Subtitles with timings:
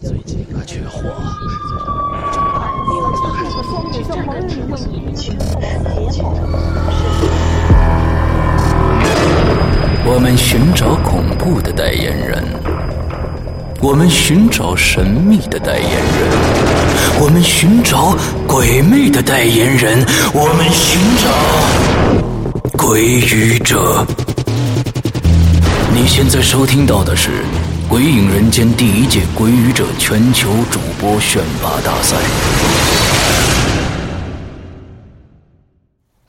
[0.00, 1.08] 最近啊缺货。
[10.04, 12.44] 我们寻找恐怖的代言人，
[13.80, 16.00] 我们寻找神秘的代言人，
[17.20, 18.16] 我们寻找
[18.46, 21.30] 鬼魅的代言人，我们寻找
[22.76, 24.06] 鬼语者。
[25.94, 27.30] 你现在收听到的是
[27.88, 32.16] 《鬼影人间》第一届鬼语者全球主播选拔大赛。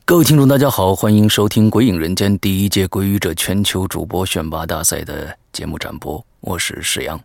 [0.04, 7.18] 各位听众，大家好，欢迎收听《鬼影人间》第一届鬼语者全球主播选拔大赛的节目展播，我是石阳。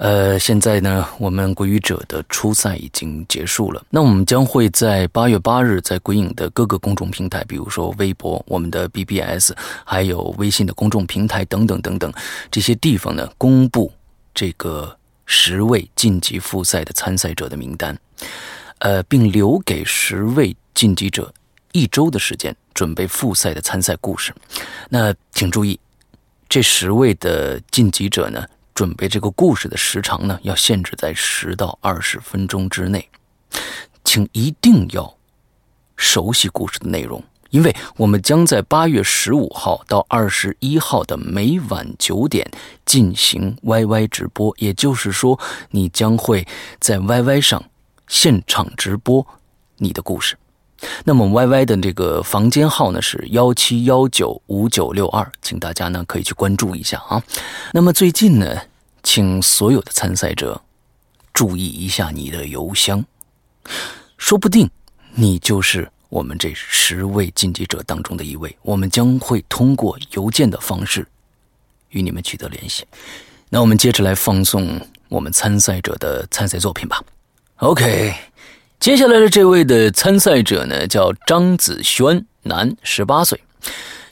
[0.00, 3.84] 呃，现在呢，我们鬼语者的初赛已经结束了。
[3.90, 9.52] 那我们将会在八月八日，在鬼影的各个公众平台，比如说微博、我们的 BBS，
[9.84, 12.10] 还有微信的公众平台等等等等
[12.50, 13.92] 这些地方呢，公布
[14.32, 17.94] 这个十位晋级复赛的参赛者的名单，
[18.78, 21.30] 呃，并留给十位晋级者
[21.72, 24.34] 一周的时间准备复赛的参赛故事。
[24.88, 25.78] 那请注意，
[26.48, 28.42] 这十位的晋级者呢？
[28.74, 33.08] 准备这个故事的时长呢，要限制在十到二十分钟之内，
[34.04, 35.16] 请一定要
[35.96, 42.50] 熟悉故事的内容，因为我们将在八月十五号到二十一号的每晚九点
[42.86, 45.38] 进行 YY 直播，也就是说，
[45.70, 46.46] 你将会
[46.78, 47.62] 在 YY 上
[48.08, 49.26] 现场直播
[49.76, 50.38] 你的故事。
[51.04, 57.22] 那么 YY 的这个房间号呢是幺七幺九五九六二，请大家呢可以去关注一下啊。
[57.72, 58.60] 那么最近呢。
[59.02, 60.60] 请所有的参赛者
[61.32, 63.02] 注意一下你的邮箱，
[64.18, 64.70] 说不定
[65.14, 68.54] 你就是我们这十位晋级者当中的一位。
[68.60, 71.08] 我们将会通过邮件的方式
[71.88, 72.84] 与你们取得联系。
[73.48, 77.02] 那我们接着来放送我们参赛者的参赛作品吧。
[77.56, 78.14] OK，
[78.80, 83.38] 接下来的这位的参赛者呢，叫张子轩，男，十八岁。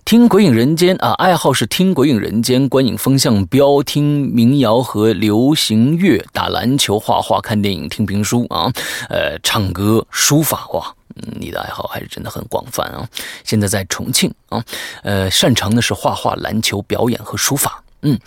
[0.05, 8.71] 听鬼影人间啊，爱好是听鬼影人间，观影风向标，听民谣和流行乐，打篮球、画画、看电影、听评书啊，
[9.09, 10.95] 呃，唱歌、书法哇，
[11.41, 13.09] 你的爱好还是真的很广泛啊。
[13.45, 14.63] 现在在重庆啊，
[15.03, 17.83] 呃，擅长的是画画、篮球、表演和书法。
[18.03, 18.19] 嗯，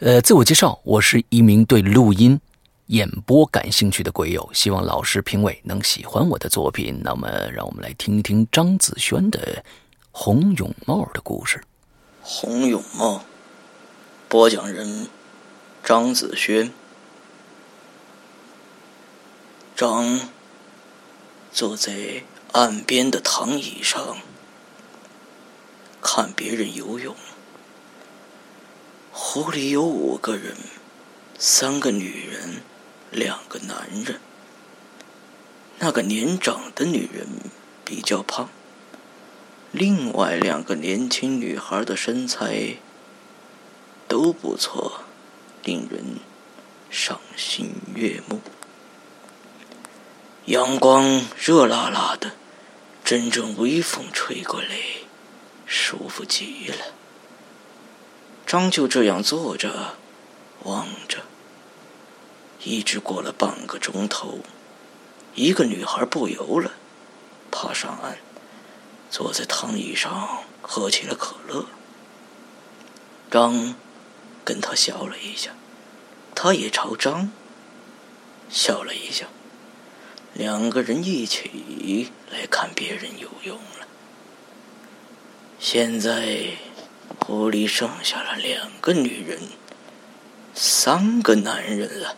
[0.00, 2.40] 呃，自我介绍，我是一名对录音
[2.86, 7.00] 演播感兴趣的鬼友，希望老师评委能喜欢我的作品。
[7.02, 9.64] 那么，让我们来听听张子轩的。
[10.16, 11.64] 红泳帽的故事。
[12.22, 13.24] 红泳帽，
[14.28, 15.08] 播讲人
[15.82, 16.72] 张子轩。
[19.74, 20.20] 张
[21.50, 22.22] 坐在
[22.52, 24.18] 岸边的躺椅上，
[26.00, 27.16] 看别人游泳。
[29.10, 30.56] 湖里有五个人，
[31.36, 32.62] 三个女人，
[33.14, 34.20] 两个男人。
[35.78, 37.26] 那个年长的女人
[37.84, 38.48] 比较胖。
[39.70, 42.76] 另外两个年轻女孩的身材
[44.06, 45.00] 都不错，
[45.62, 46.18] 令人
[46.90, 48.40] 赏心悦目。
[50.46, 52.32] 阳光热辣辣的，
[53.04, 54.68] 阵阵微风吹过来，
[55.66, 56.76] 舒服极了。
[58.46, 59.94] 张就这样坐着，
[60.64, 61.18] 望着，
[62.64, 64.40] 一直过了半个钟头，
[65.34, 66.72] 一个女孩不游了，
[67.50, 68.18] 爬上岸。
[69.10, 71.66] 坐在躺椅上喝起了可乐。
[73.30, 73.76] 张
[74.44, 75.50] 跟他笑了一下，
[76.34, 77.30] 他也朝张
[78.48, 79.26] 笑了一下，
[80.32, 83.86] 两个人一起来看别人游泳了。
[85.60, 86.48] 现在
[87.20, 89.40] 湖里剩下了两个女人，
[90.54, 92.16] 三个男人了。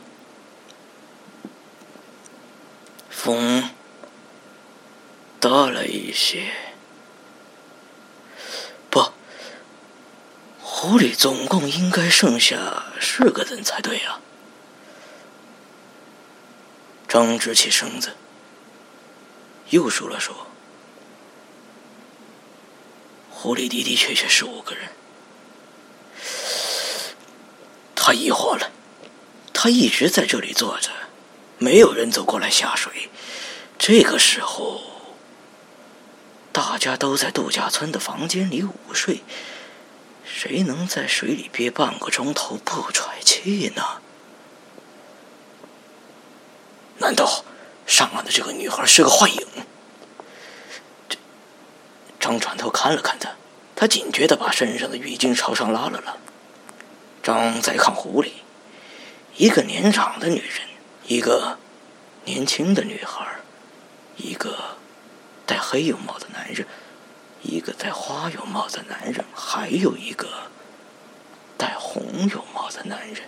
[3.17, 3.71] 风
[5.41, 6.53] 大了一些。
[8.91, 9.11] 不
[10.61, 14.21] 湖里总共应该剩下四个人才对啊！
[17.09, 18.13] 张直起身子，
[19.71, 20.35] 又数了数，
[23.31, 24.91] 湖里的的确确是五个人。
[27.95, 28.71] 他疑惑了，
[29.55, 30.91] 他一直在这里坐着，
[31.59, 33.09] 没有人走过来下水。
[33.79, 34.81] 这个时候，
[36.53, 39.23] 大家都在度假村的房间里午睡。
[40.25, 43.83] 谁能在水里憋半个钟头不喘气呢？
[46.99, 47.45] 难道
[47.87, 49.47] 上岸的这个女孩是个幻影？
[52.19, 53.31] 张转头看了看她，
[53.77, 56.17] 她警觉的把身上的浴巾朝上拉了拉。
[57.23, 58.33] 张再看湖里，
[59.37, 60.61] 一个年长的女人，
[61.09, 61.57] 一个
[62.25, 63.39] 年轻的女孩，
[64.17, 64.77] 一个
[65.47, 66.67] 戴黑泳帽的男人，
[67.43, 70.51] 一个戴花泳帽的男人，还有一个
[71.57, 73.23] 戴红泳帽的男人。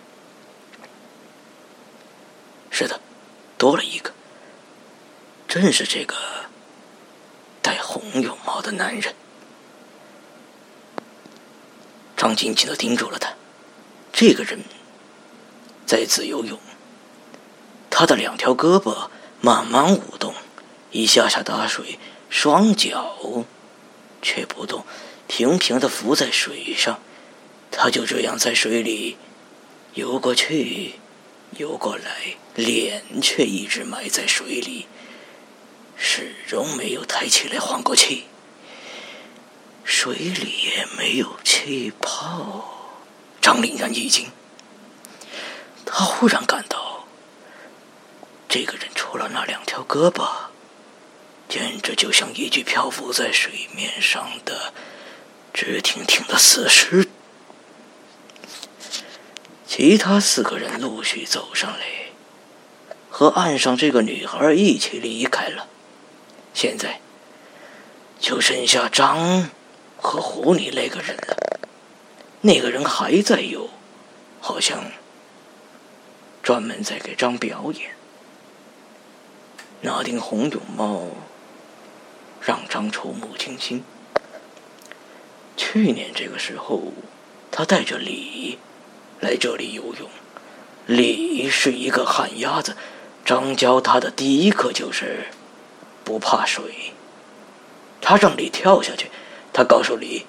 [2.71, 3.01] 是的，
[3.57, 4.13] 多了一个，
[5.47, 6.17] 正是这个
[7.63, 9.15] 戴红泳帽的男人。
[12.17, 13.35] 张紧紧的盯住了他，
[14.13, 14.59] 这个人。
[15.87, 16.59] 在自由泳，
[17.99, 19.09] 他的两条胳膊
[19.41, 20.33] 慢慢舞动，
[20.93, 21.99] 一下下打水，
[22.31, 23.45] 双脚
[24.23, 24.85] 却不动，
[25.27, 27.01] 平平的浮在水上。
[27.73, 29.17] 他就这样在水里
[29.95, 30.95] 游过去，
[31.57, 34.87] 游过来，脸却一直埋在水里，
[35.97, 38.27] 始终没有抬起来换过气。
[39.83, 42.95] 水里也没有气泡，
[43.41, 44.31] 张凛然一惊。
[45.85, 46.88] 他忽然感到，
[48.49, 50.27] 这个人除了那两条胳膊，
[51.51, 54.73] 简直就像一具漂浮在水面上的
[55.53, 57.07] 直挺挺的死尸。
[59.67, 61.85] 其他四个人陆续走上来，
[63.11, 65.69] 和岸上这个女孩一起离开了。
[66.55, 67.01] 现在，
[68.19, 69.51] 就剩下张
[69.99, 71.37] 和狐狸那个人了。
[72.41, 73.69] 那个人还在游，
[74.41, 74.91] 好像……
[76.43, 77.91] 专门在给张表演。
[79.81, 81.05] 那顶红泳帽
[82.41, 83.85] 让张触目惊心。
[85.57, 86.83] 去年这个时候，
[87.51, 88.59] 他带着李
[89.21, 90.09] 来这里游泳。
[90.87, 92.77] 李是一个旱鸭子，
[93.25, 95.27] 张教他的第一课就是
[96.03, 96.93] 不怕水。
[98.01, 99.11] 他让李跳下去，
[99.53, 100.25] 他告诉李，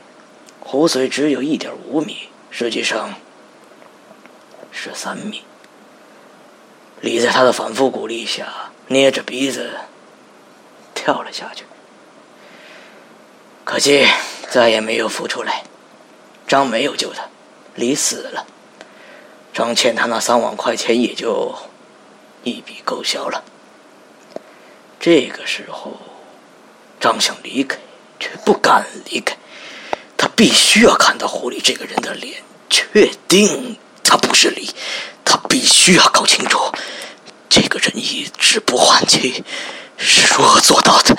[0.59, 3.15] 湖水只有一点五米，实际上
[4.71, 5.43] 是三米。
[7.01, 9.71] 李在他的反复鼓励下，捏着鼻子
[10.95, 11.63] 跳了下去。
[13.63, 14.07] 可惜
[14.50, 15.63] 再也没有浮出来。
[16.47, 17.30] 张没有救他，
[17.75, 18.47] 李死了。
[19.53, 21.56] 张欠他那三万块钱也就
[22.44, 23.44] 一笔勾销了。
[25.00, 26.00] 这个时候，
[27.00, 27.77] 张想离开，
[28.19, 29.38] 却不敢离开。
[30.18, 34.71] 他必须要看到狐狸这个人的脸，确定他不是李。
[35.24, 36.59] 他必须要搞清楚，
[37.49, 39.43] 这个人一直不换气
[39.97, 41.17] 是如何做到的。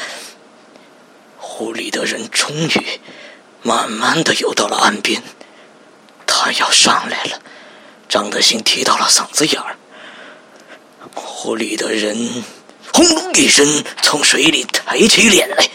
[1.37, 3.01] 湖里的人终于
[3.63, 5.23] 慢慢的游到了岸边，
[6.27, 7.43] 他要上来了，
[8.09, 9.77] 张德兴提到了嗓子眼儿。
[11.15, 12.45] 湖里的人
[12.95, 15.69] 轰隆一声从水里抬起脸来，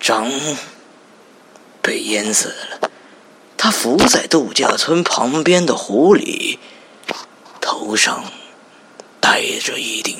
[0.00, 0.30] 张
[1.80, 2.90] 被淹死了。
[3.56, 6.58] 他浮在度假村旁边的湖里，
[7.68, 8.22] 头上
[9.20, 10.16] 戴着一顶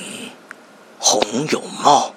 [0.99, 2.13] 红泳帽。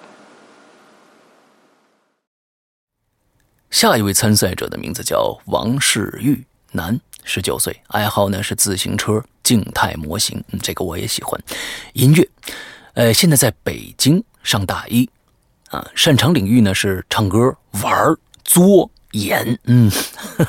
[3.70, 11.40] 下一位参赛者的名字叫王世玉，男，十九岁，爱好呢是自行车静态模型，嗯，这个我也喜欢。
[11.94, 12.28] 音乐，
[12.96, 15.08] 呃，现在在北京上大一，
[15.70, 18.90] 啊，擅长领域呢是唱歌、玩作。
[19.14, 19.90] 演，嗯，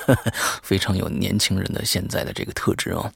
[0.62, 3.11] 非常有年轻人的现在的这个特质啊。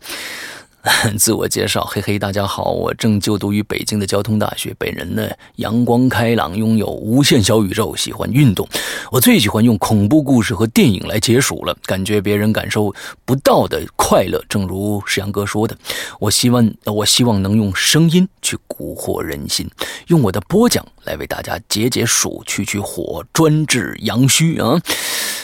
[1.18, 4.74] 自我介绍，嘿嘿，大家好，我正就读于北京的交通大学。
[4.78, 8.68] 本人呢，阳光开朗，拥有无限小宇宙，喜欢运动。
[9.10, 14.44] 我最喜欢用恐怖故事和电影来解暑了，感觉别人感受不到的快乐。
[14.46, 15.74] 正如石阳哥说的，
[16.20, 19.66] 我希望，我希望能用声音去蛊惑人心，
[20.08, 24.78] 用我的播讲来为大家解解暑、去去火，专治阳虚啊。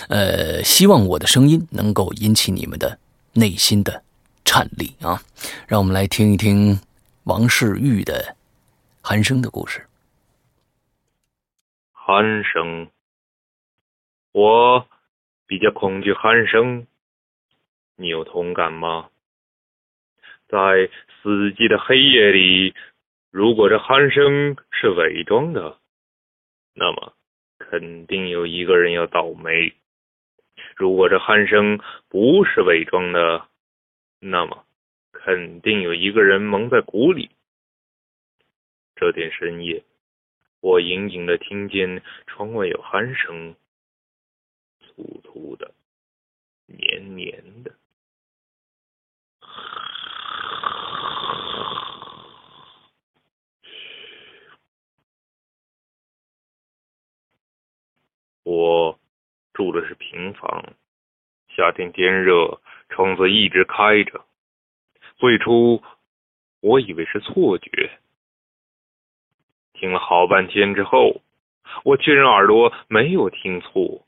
[0.08, 2.98] 呃，希望我的声音能够引起你们的
[3.32, 4.02] 内心的。
[4.50, 5.22] 颤栗啊！
[5.68, 6.76] 让我们来听一听
[7.22, 8.34] 王世玉的
[9.00, 9.86] 鼾声的故事。
[11.94, 12.90] 鼾声，
[14.32, 14.88] 我
[15.46, 16.88] 比较恐惧鼾声，
[17.94, 19.10] 你有同感吗？
[20.48, 20.58] 在
[21.22, 22.74] 死寂的黑夜里，
[23.30, 25.78] 如果这鼾声是伪装的，
[26.74, 27.14] 那么
[27.56, 29.72] 肯定有一个人要倒霉；
[30.74, 31.78] 如果这鼾声
[32.08, 33.46] 不是伪装的，
[34.22, 34.66] 那么，
[35.12, 37.30] 肯定有一个人蒙在鼓里。
[38.94, 39.82] 这天深夜，
[40.60, 43.56] 我隐隐的听见窗外有鼾声，
[44.80, 45.72] 粗粗的，
[46.66, 47.74] 黏黏的。
[58.42, 59.00] 我
[59.54, 60.74] 住的是平房，
[61.48, 62.60] 夏天天热。
[62.90, 64.24] 窗子一直开着，
[65.16, 65.82] 最初
[66.60, 67.90] 我以为是错觉，
[69.72, 71.22] 听了好半天之后，
[71.84, 74.04] 我确认耳朵没有听错，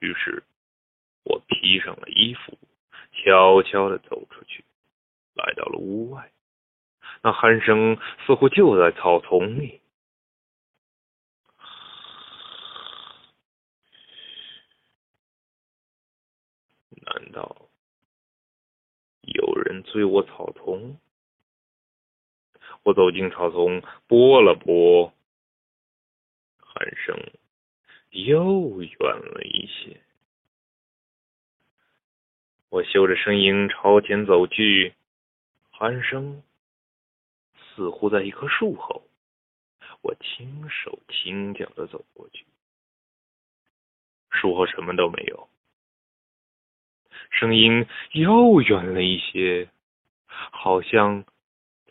[0.00, 0.42] 于是
[1.24, 2.58] 我披上了衣服，
[3.12, 4.64] 悄悄的走出去，
[5.34, 6.30] 来到了屋外。
[7.22, 9.81] 那鼾声似乎就在草丛里。
[17.04, 17.68] 难道
[19.22, 20.98] 有人追我草丛？
[22.84, 25.12] 我走进草丛，拨了拨，
[26.58, 27.16] 喊声
[28.10, 30.00] 又远了一些。
[32.68, 34.94] 我嗅着声音朝前走去，
[35.72, 36.42] 鼾声
[37.54, 39.02] 似乎在一棵树后。
[40.00, 42.44] 我轻手轻脚的走过去，
[44.30, 45.48] 树后什么都没有。
[47.30, 49.68] 声音又远了一些，
[50.26, 51.24] 好像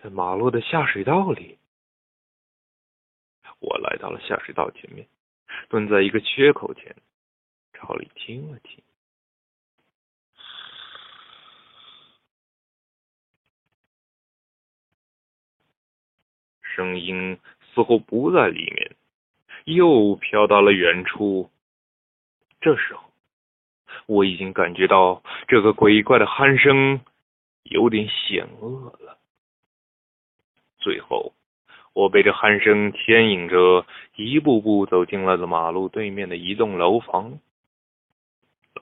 [0.01, 1.57] 在马路的下水道里。
[3.59, 5.07] 我来到了下水道前面，
[5.69, 6.95] 蹲在一个缺口前，
[7.73, 8.83] 朝里听了听。
[16.61, 17.37] 声音
[17.75, 18.95] 似乎不在里面，
[19.65, 21.51] 又飘到了远处。
[22.59, 23.10] 这时候。
[24.11, 26.99] 我已经感觉到这个鬼怪的鼾声
[27.63, 29.17] 有点险恶了。
[30.79, 31.33] 最后，
[31.93, 33.85] 我被这鼾声牵引着，
[34.17, 37.39] 一步步走进了马路对面的一栋楼房。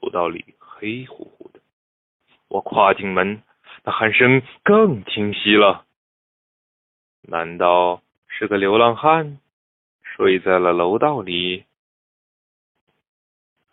[0.01, 1.59] 楼道里黑乎乎的，
[2.48, 3.43] 我跨进门，
[3.83, 5.86] 那鼾声更清晰了。
[7.21, 9.38] 难道是个流浪汉
[10.01, 11.65] 睡在了楼道里？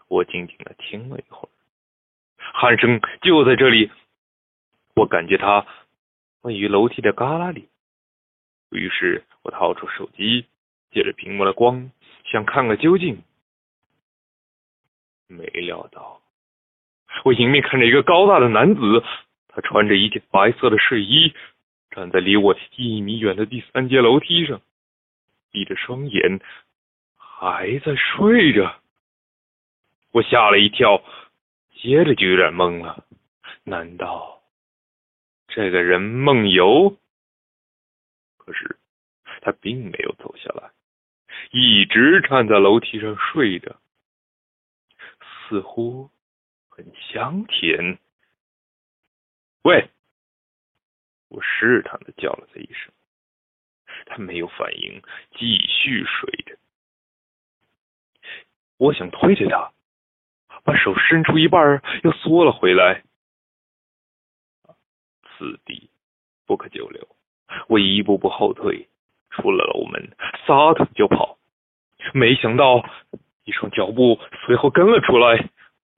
[0.09, 3.91] 我静静的听了一会儿，鼾声就在这里，
[4.95, 5.67] 我感觉它
[6.43, 7.69] 位于楼梯的旮旯里。
[8.71, 10.47] 于是我掏出手机，
[10.91, 11.91] 借着屏幕的光，
[12.31, 13.23] 想看个究竟。
[15.29, 16.21] 没料到，
[17.25, 19.03] 我迎面看着一个高大的男子，
[19.49, 21.35] 他穿着一件白色的睡衣，
[21.91, 24.61] 站在离我一米远的第三阶楼梯上，
[25.51, 26.41] 闭着双眼，
[27.17, 28.81] 还在睡着。
[30.17, 31.05] 我吓了一跳，
[31.75, 33.05] 接着就有点懵了。
[33.65, 34.43] 难道
[35.47, 36.97] 这个人梦游？
[38.39, 38.79] 可是
[39.43, 40.71] 他并没有走下来，
[41.51, 43.77] 一直站在楼梯上睡着，
[45.21, 46.11] 似乎
[46.71, 47.99] 很香甜。
[49.65, 49.91] 喂！
[51.29, 52.91] 我试探的叫了他一声，
[54.07, 55.03] 他没有反应，
[55.37, 56.57] 继续睡着。
[58.79, 59.76] 我想推着他。
[60.67, 63.03] 把手伸出一半，又缩了回来。
[65.39, 65.89] 此地
[66.45, 67.07] 不可久留，
[67.69, 68.89] 我一步步后退，
[69.31, 70.11] 出了楼门，
[70.47, 71.39] 撒腿就跑。
[72.13, 72.85] 没想到
[73.45, 75.49] 一双脚步随后跟了出来，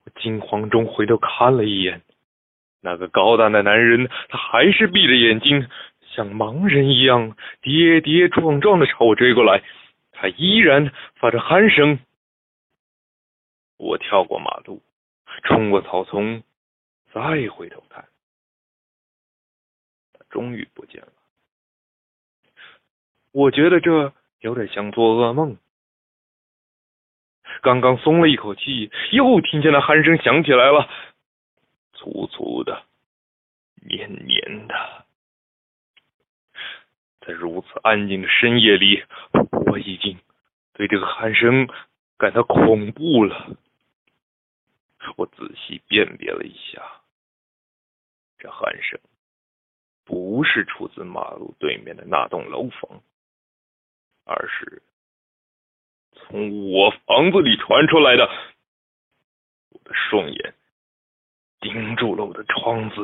[0.05, 2.01] 我惊慌中回头看了一眼，
[2.81, 5.67] 那个高大的男人，他还是闭着眼睛，
[6.13, 9.63] 像盲人一样跌跌撞撞的朝我追过来，
[10.11, 11.99] 他依然发着鼾声。
[13.79, 14.83] 我跳过马路，
[15.43, 16.43] 冲过草丛，
[17.13, 18.05] 再回头看，
[20.11, 21.07] 他终于不见了。
[23.31, 25.57] 我觉得这有点像做噩梦。
[27.61, 30.89] 刚刚松了一口气，又听见那鼾声响起来了，
[31.93, 32.83] 粗粗的，
[33.75, 35.05] 绵绵的。
[37.21, 39.05] 在如此安静的深夜里，
[39.67, 40.19] 我已经
[40.73, 41.69] 对这个鼾声
[42.17, 43.55] 感到恐怖了。
[45.17, 47.01] 我仔细辨别了一下，
[48.37, 48.99] 这鼾声
[50.05, 53.01] 不是出自马路对面的那栋楼房，
[54.25, 54.81] 而是
[56.13, 58.29] 从我房子里传出来的。
[59.69, 60.55] 我的双眼
[61.59, 62.95] 盯住了我的窗子，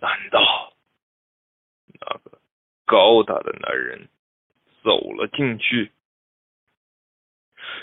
[0.00, 0.72] 难道
[2.00, 2.38] 那个
[2.84, 4.08] 高大的男人
[4.82, 5.92] 走了进去？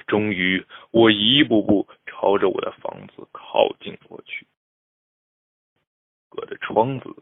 [0.07, 1.87] 终于，我一步步
[2.23, 4.47] 朝着我的房子靠近过去。
[6.29, 7.13] 隔着窗子，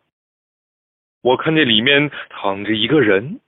[1.23, 3.41] 我看见里面躺着一个人，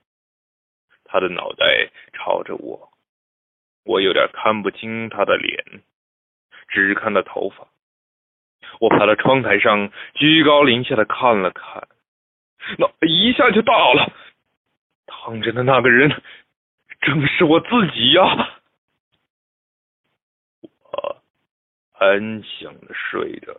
[1.04, 2.90] 他的脑袋朝着我，
[3.84, 5.64] 我有点看不清他的脸，
[6.66, 7.68] 只看到头发。
[8.80, 11.86] 我爬到窗台上，居高临下的看了看，
[12.78, 14.12] 那一下就大了，
[15.06, 16.20] 躺着的那个人
[17.00, 18.53] 正是我自己呀！
[22.04, 23.58] 安详的睡着，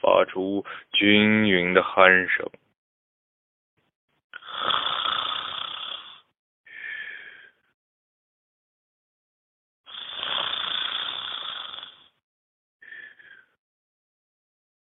[0.00, 2.48] 发出均匀的鼾声。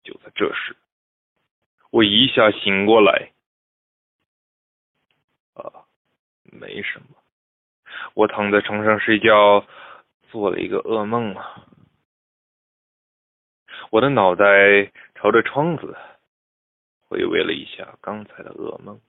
[0.03, 0.75] 就在这时，
[1.89, 3.31] 我一下醒过来。
[5.53, 5.87] 啊，
[6.43, 7.15] 没什么，
[8.13, 9.65] 我躺在床上睡觉，
[10.29, 11.67] 做了一个噩梦啊。
[13.91, 14.45] 我的脑袋
[15.15, 15.97] 朝着窗子，
[17.07, 19.01] 回味了一下刚才的噩梦，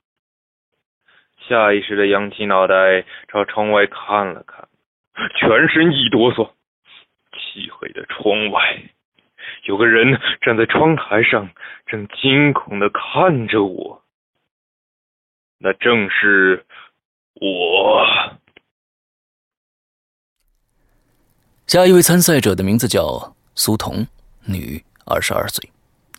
[1.48, 4.68] 下意识的扬起脑袋朝窗外看了看，
[5.38, 6.50] 全身一哆嗦。
[7.32, 8.82] 漆黑的窗外，
[9.64, 11.50] 有个人站在窗台上，
[11.86, 14.02] 正惊恐的看着我。
[15.58, 16.66] 那正是
[17.34, 18.04] 我。
[21.68, 24.06] 下一位参赛者的名字叫苏童。
[24.44, 25.70] 女，二十二岁，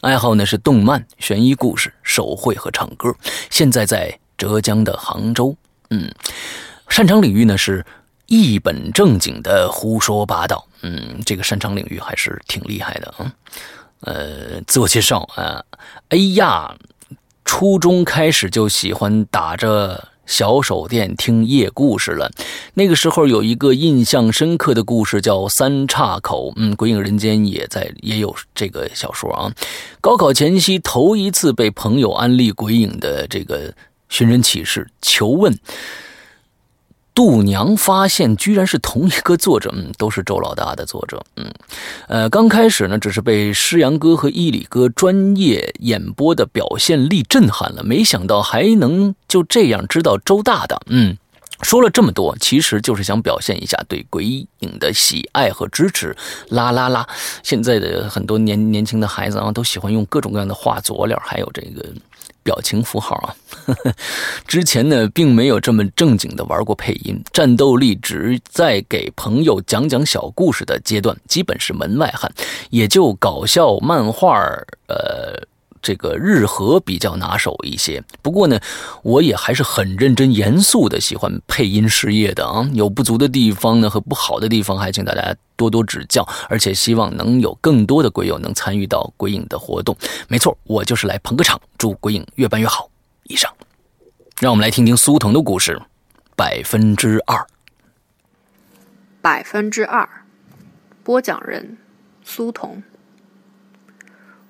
[0.02, 3.14] 爱好呢是动漫、悬疑故事、手绘和唱歌。
[3.50, 5.56] 现在在浙江的杭州，
[5.90, 6.14] 嗯，
[6.90, 7.86] 擅长领域呢是
[8.26, 10.68] 一本正经的胡说八道。
[10.82, 13.34] 嗯，这个擅长领域还是挺厉害的啊。
[14.02, 15.64] 呃，自我介绍啊，
[16.10, 16.76] 哎呀，
[17.46, 20.10] 初中开始就喜欢打着。
[20.26, 22.32] 小手电听夜故事了，
[22.76, 29.52] 那个时候有一个印象深刻的故事叫三岔口，嗯，鬼影人间也在也有这个小说啊。
[30.00, 33.74] 高考前夕头一次被朋友安利鬼影的这个
[34.10, 35.58] 寻人启事，求问。
[37.14, 41.52] 度娘发现居然是同一个作者，嗯，都是周老大的作者， 嗯，
[42.08, 51.16] 呃，刚开始呢，只是被诗阳哥和伊里哥专业演播的表现力震撼了，没想到还能就这样知道周大大，嗯，
[51.62, 56.16] 说了这么多，其实就是想表现一下对鬼影的喜爱和支持，
[56.50, 57.08] 啦啦啦！
[57.44, 61.86] 现在的很多年年轻的孩子啊，都喜欢用各种各样的画佐料，还有这个。
[62.44, 63.36] 表情符号啊，
[64.46, 72.32] 之前呢并没有这么正经的玩过配音，战斗力只在给朋友讲讲小故事的阶段，基本是门外汉，
[72.70, 74.40] 也就搞笑漫画
[74.88, 75.48] 呃。
[75.86, 78.58] 这个日和比较拿手一些，不过呢，
[79.02, 82.66] 我也还是很认真严肃的喜欢配音事业的啊。
[82.72, 85.36] 有不足的地方呢和不好的地方，还请大家
[85.70, 86.28] 多多指教。
[86.50, 89.96] 而且希望能有更多的鬼友能参与到鬼影的活动。
[90.28, 92.90] 没错，我就是来捧个场，祝鬼影越办越好。
[93.24, 93.54] 以上，
[94.40, 95.82] 让我们来听听苏童的故事。
[96.36, 97.46] 百分之二，
[99.22, 100.10] 百分之二，
[101.04, 101.78] 播讲人
[102.24, 102.82] 苏童。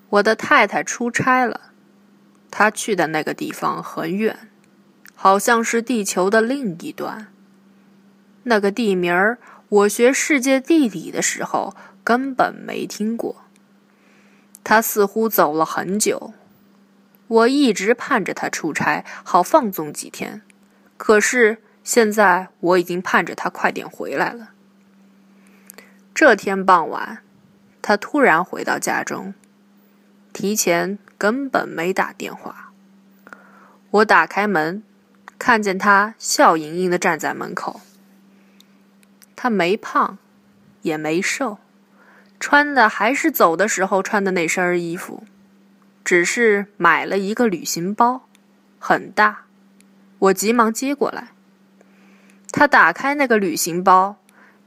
[0.08, 1.60] 我的太太出差了，
[2.50, 4.50] 她去的那个地方很远，
[5.14, 7.28] 好像是地球的另一端。
[8.44, 9.38] 那个地名儿，
[9.74, 13.42] 我学世界地理的时候根本没听过。
[14.62, 16.32] 他似乎走了很久，
[17.26, 20.42] 我一直盼着他出差，好放纵几天。
[20.96, 24.50] 可是现在我已经盼着他快点回来了。
[26.14, 27.18] 这天傍晚，
[27.82, 29.34] 他突然回到家中。
[30.32, 32.72] 提前根本没打电话。
[33.90, 34.84] 我打开门，
[35.36, 37.80] 看见他笑盈盈的站在门口。
[39.44, 40.16] 他没胖，
[40.80, 41.58] 也没瘦，
[42.40, 45.24] 穿的还是走的时候穿的那身衣服，
[46.02, 48.26] 只是买了一个旅行包，
[48.78, 49.42] 很大。
[50.18, 51.32] 我急忙接过来。
[52.52, 54.16] 他打开那个旅行包，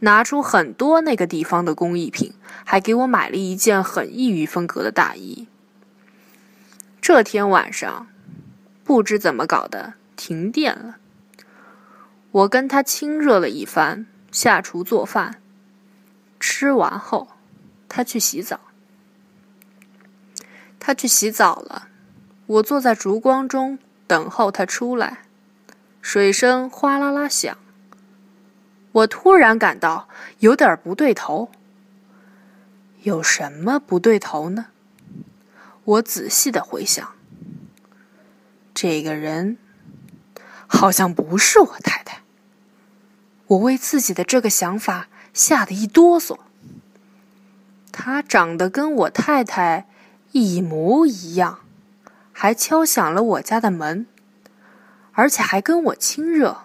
[0.01, 5.47] 拿出很多那个地方的工艺品，还给我买了一件很异域风格的大衣。
[7.01, 8.05] 这天晚上，
[8.83, 10.97] 不知怎么搞的，停电了。
[12.29, 14.05] 我跟他亲热了一番，
[14.37, 15.41] 下厨做饭。
[16.39, 17.29] 吃完后，
[17.89, 18.59] 他去洗澡。
[20.79, 21.87] 他去洗澡了，
[22.45, 25.23] 我坐在烛光中等候他出来。
[26.03, 27.57] 水声哗啦啦响，
[28.91, 31.49] 我突然感到有点不对头。
[33.01, 34.67] 有什么不对头呢？
[35.83, 37.15] 我仔细的回想，
[38.75, 39.57] 这个人
[40.67, 42.21] 好像不是我太太。
[43.47, 46.37] 我为自己的这个想法吓得一哆嗦。
[47.91, 49.87] 他长得跟我太太
[50.31, 51.59] 一模一样，
[52.31, 54.05] 还敲响了我家的门，
[55.13, 56.63] 而且还跟我亲热，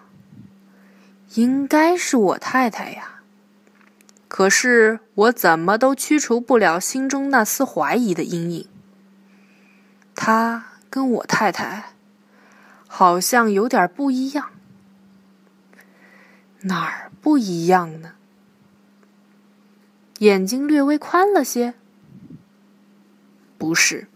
[1.35, 3.21] 应该是我太太呀。
[4.29, 8.69] 可是我怎么都驱除不了心中那丝怀疑的阴影。
[10.15, 11.95] 他跟我太太
[12.87, 14.52] 好像有点不一样，
[16.63, 18.15] 哪儿不一样呢？
[20.19, 21.75] 眼睛略微宽了些，
[23.59, 24.07] 不是。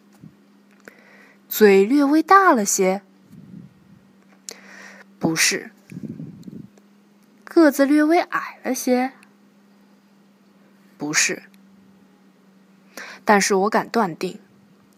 [1.48, 3.02] 嘴略微大了些？
[5.18, 5.72] 不是。
[7.44, 9.12] 个子略微矮了些？
[10.96, 11.42] 不是。
[13.24, 14.38] 但是我敢断定，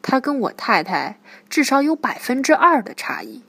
[0.03, 3.43] 他跟我太太至少有百分之二的差异。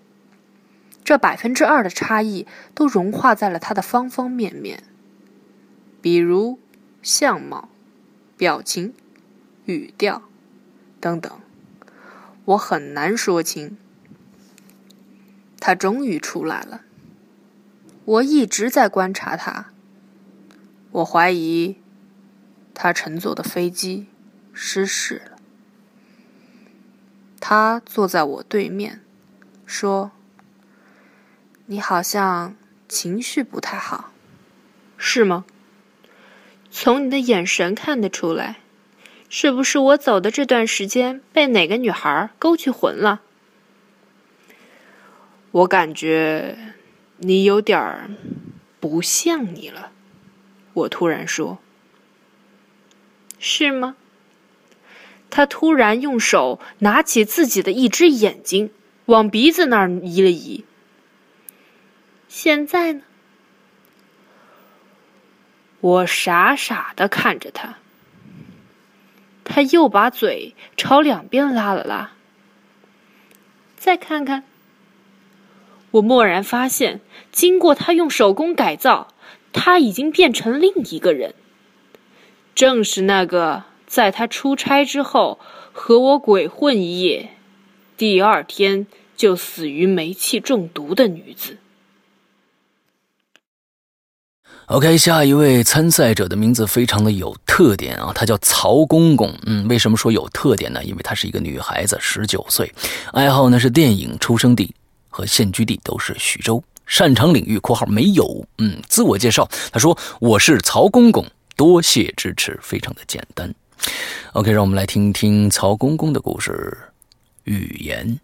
[1.09, 2.45] 这百分之二的差异
[2.75, 4.83] 都融化在了他的方方面面，
[6.03, 6.59] 比如
[7.01, 7.69] 相貌、
[8.37, 8.93] 表情、
[9.65, 10.21] 语调
[10.99, 11.31] 等等。
[12.45, 13.75] 我很难说清。
[15.59, 16.81] 他终于出来了。
[18.05, 19.71] 我一直在观察他。
[20.91, 21.77] 我怀疑
[22.75, 24.05] 他乘坐的飞机
[24.53, 25.39] 失事了。
[27.39, 29.01] 他坐在我对面，
[29.65, 30.11] 说
[31.71, 32.55] ：“你好像
[32.87, 34.11] 情绪不太好，
[34.97, 35.45] 是吗？
[36.71, 38.57] 从你的眼神看得出来。”
[39.31, 43.21] 是不是我走的这段时间被哪个女孩勾去魂了？
[45.51, 46.57] 我感觉
[47.17, 48.17] 你有点
[48.79, 49.91] 不像你了。
[50.73, 51.59] 我突然说
[53.37, 53.95] ：“是吗？”
[55.29, 58.71] 他突然用手拿起自己的一只眼睛，
[59.05, 60.65] 往鼻子那儿移了移。
[62.29, 63.01] 现在呢？
[65.81, 67.79] 我傻傻的看着他。
[69.43, 72.11] 他又把嘴朝两边拉了拉，
[73.75, 74.43] 再看看。
[75.89, 79.07] 我蓦然发现，经过他用手工改造，
[79.51, 81.33] 他已经变成另一个人。
[82.53, 85.39] 正是那个在他出差之后
[85.73, 87.31] 和我鬼混一夜，
[87.97, 88.85] 第二天
[89.17, 91.57] 就死于煤气中毒的女子。
[94.69, 99.33] OK，下一位参赛者的名字非常的有特点啊，他叫曹公公。
[99.47, 100.83] 嗯，为什么说有特点呢？
[100.83, 102.71] 因为她是一个女孩子，十九岁，
[103.11, 104.71] 爱好呢是电影，出生地
[105.09, 108.45] 和现居地都是徐州，擅长领域（括号没有）。
[108.59, 113.51] 嗯，自我介绍，他说我是曹公公，多谢支持，非常的简单。
[114.33, 116.77] OK，让我们来听听曹公公的故事。
[117.45, 118.19] 预言，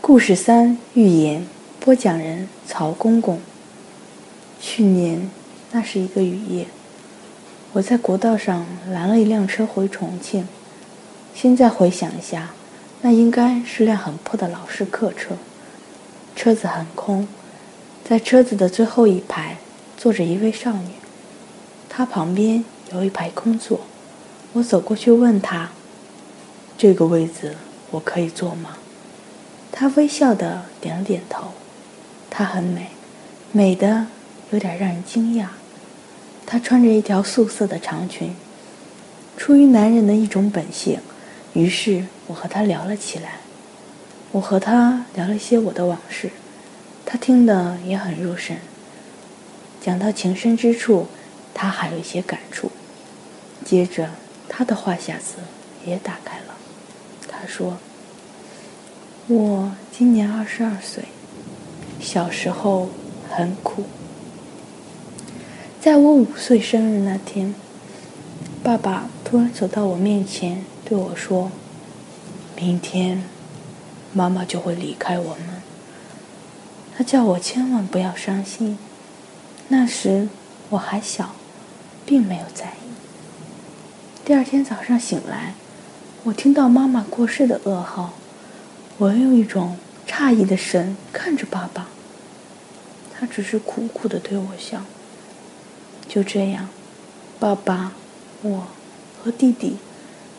[0.00, 1.46] 故事三：预言，
[1.78, 3.38] 播讲人曹公公。
[4.60, 5.30] 去年，
[5.72, 6.66] 那是一个雨夜，
[7.72, 10.46] 我在国道上拦了一辆车回重庆。
[11.34, 12.50] 现在回想一下，
[13.02, 15.36] 那应该是辆很破的老式客车，
[16.34, 17.28] 车子很空，
[18.04, 19.58] 在车子的最后一排
[19.96, 20.90] 坐着一位少女，
[21.88, 23.80] 她旁边有一排空座。
[24.54, 25.70] 我走过去问她
[26.76, 27.54] ：“这个位子
[27.92, 28.78] 我可以坐吗？”
[29.70, 31.52] 她微笑的点了点头。
[32.28, 32.88] 她很美，
[33.52, 34.06] 美的。
[34.50, 35.46] 有点让人惊讶，
[36.46, 38.34] 她穿着一条素色的长裙。
[39.36, 40.98] 出于男人的一种本性，
[41.52, 43.40] 于是我和她聊了起来。
[44.32, 46.30] 我和她聊了些我的往事，
[47.04, 48.56] 她听得也很入神。
[49.80, 51.06] 讲到情深之处，
[51.54, 52.70] 她还有一些感触。
[53.64, 54.10] 接着，
[54.48, 55.36] 她的话匣子
[55.84, 56.54] 也打开了。
[57.28, 57.78] 她说
[59.28, 61.04] ：“我今年二十二岁，
[62.00, 62.88] 小时候
[63.30, 63.84] 很苦。”
[65.80, 67.54] 在我五岁生日那天，
[68.64, 71.52] 爸爸突然走到我面前对我说
[72.58, 73.22] ：“明天，
[74.12, 75.62] 妈妈就会离开我们。”
[76.96, 78.76] 他叫我千万不要伤心。
[79.68, 80.28] 那时
[80.70, 81.36] 我还小，
[82.04, 82.90] 并没有在意。
[84.24, 85.54] 第二天早上醒来，
[86.24, 88.14] 我听到妈妈过世的噩耗，
[88.98, 89.76] 我用一种
[90.08, 91.86] 诧异的神看着爸爸，
[93.16, 94.82] 他只是苦苦的对我笑。
[96.08, 96.68] 就这样，
[97.38, 97.92] 爸爸、
[98.40, 98.66] 我
[99.22, 99.76] 和弟弟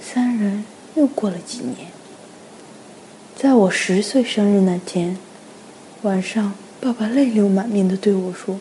[0.02, 1.92] 三人又过了几年。
[3.36, 5.18] 在我十岁生日那天
[6.02, 8.60] 晚上，爸爸泪流满面的对我说：“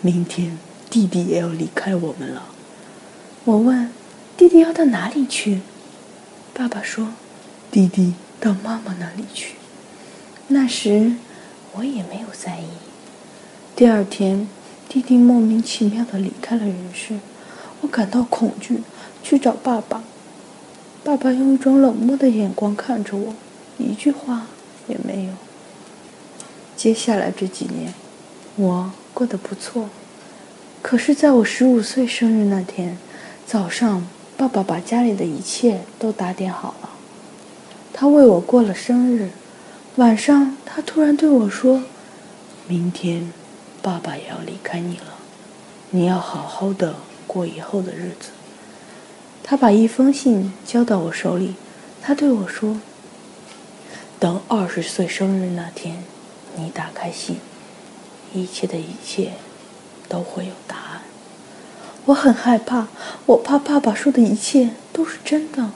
[0.00, 2.46] 明天弟弟也要离开我们了。”
[3.44, 3.92] 我问
[4.38, 5.60] ：“弟弟要到哪里去？”
[6.54, 7.08] 爸爸说
[7.70, 9.56] ：“弟弟到妈妈那里去。”
[10.48, 11.12] 那时
[11.74, 12.68] 我也没有在意。
[13.76, 14.48] 第二天。
[14.88, 17.18] 弟弟莫名其妙的离开了人世，
[17.82, 18.82] 我感到恐惧，
[19.22, 20.02] 去找爸爸。
[21.04, 23.34] 爸爸用一种冷漠的眼光看着我，
[23.76, 24.46] 一句话
[24.86, 25.32] 也没有。
[26.74, 27.92] 接下来这几年，
[28.56, 29.90] 我过得不错。
[30.80, 32.96] 可是，在我十五岁生日那天
[33.46, 34.06] 早上，
[34.38, 36.90] 爸爸把家里的一切都打点好了，
[37.92, 39.28] 他为我过了生日。
[39.96, 41.82] 晚上，他突然对我说
[42.66, 43.30] ：“明天。”
[43.82, 45.14] 爸爸也要离开你了，
[45.90, 48.30] 你要好好的过以后的日子。
[49.42, 51.54] 他把一封信交到我手里，
[52.02, 52.80] 他对我说
[54.20, 56.04] ：“等二十岁生日那天，
[56.56, 57.36] 你打开信，
[58.34, 59.32] 一切的一切
[60.08, 61.02] 都会有答案。”
[62.06, 62.88] 我很害怕，
[63.26, 65.70] 我怕爸爸说的一切都是真的。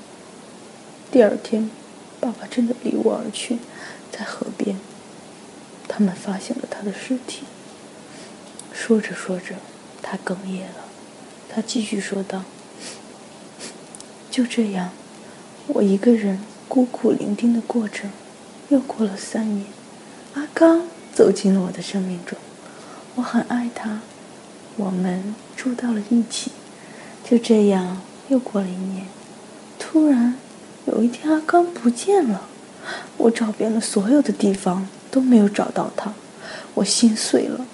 [1.11, 1.71] 第二天，
[2.21, 3.59] 爸爸真的离我而去，
[4.11, 4.79] 在河边，
[5.89, 7.45] 他们发现了他的尸体。
[8.73, 9.55] 说着说着，
[10.03, 10.85] 他哽咽了，
[11.49, 12.43] 他继续说道。
[14.31, 14.91] 就这样，
[15.67, 18.05] 我一个人孤苦伶仃的过着。
[18.69, 19.67] 又过了三年，
[20.35, 20.83] 阿刚
[21.15, 22.39] 走进了我的生命中。
[23.17, 24.01] 我很爱他，
[24.77, 26.53] 我们住到了一起。
[27.23, 29.07] 就这样，又过了一年。
[29.79, 30.39] 突然，
[30.87, 32.49] 有一天，阿刚不见了。
[33.19, 36.15] 我找遍了所有的地方，都没有找到他。
[36.75, 37.67] 我心碎了。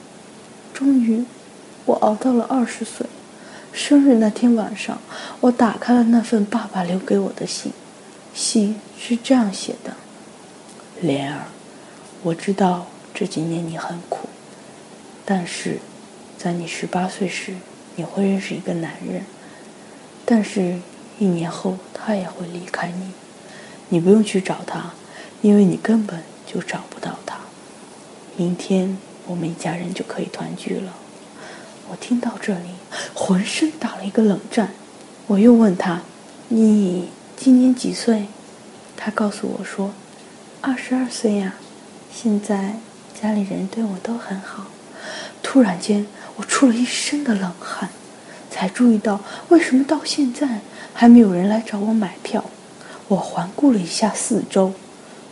[0.78, 1.24] 终于，
[1.86, 3.04] 我熬到了二十岁。
[3.72, 4.96] 生日那天晚上，
[5.40, 7.72] 我打开了那份爸爸留给我的信，
[8.32, 9.94] 信是这样写的
[11.02, 11.46] ：“莲儿，
[12.22, 14.28] 我知道这几年你很苦，
[15.24, 15.80] 但是，
[16.38, 17.56] 在你十八岁时，
[17.96, 19.24] 你会认识一个男人，
[20.24, 20.78] 但是，
[21.18, 23.10] 一年后他也会离开你，
[23.88, 24.92] 你不用去找他，
[25.42, 27.38] 因为你根本就找不到他。
[28.36, 28.96] 明天
[29.28, 30.92] 我们一家人就可以团聚了。”
[31.88, 32.70] 我听到这里，
[33.14, 34.70] 浑身打了一个冷战。
[35.28, 36.02] 我又问他
[36.48, 38.26] ：“你今年几岁？”
[38.96, 39.92] 他告诉我说
[40.60, 41.54] ：“二十二岁呀。”
[42.12, 42.74] 现在
[43.20, 44.66] 家里人对我都很好。
[45.42, 47.90] 突然间，我出了一身的冷汗，
[48.50, 50.60] 才注意到为什么到现在
[50.92, 52.44] 还没有人来找我买票。
[53.06, 54.72] 我环顾了一下四周，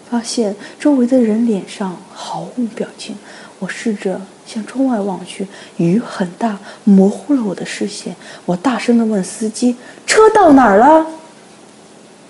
[0.08, 3.16] 发现周围的人脸上毫无表情。
[3.58, 4.20] 我试着。
[4.46, 5.44] 向窗外望去，
[5.76, 8.14] 雨很大，模糊了我的视线。
[8.44, 9.74] 我大声地问司机
[10.06, 11.04] ：“车到哪儿了？”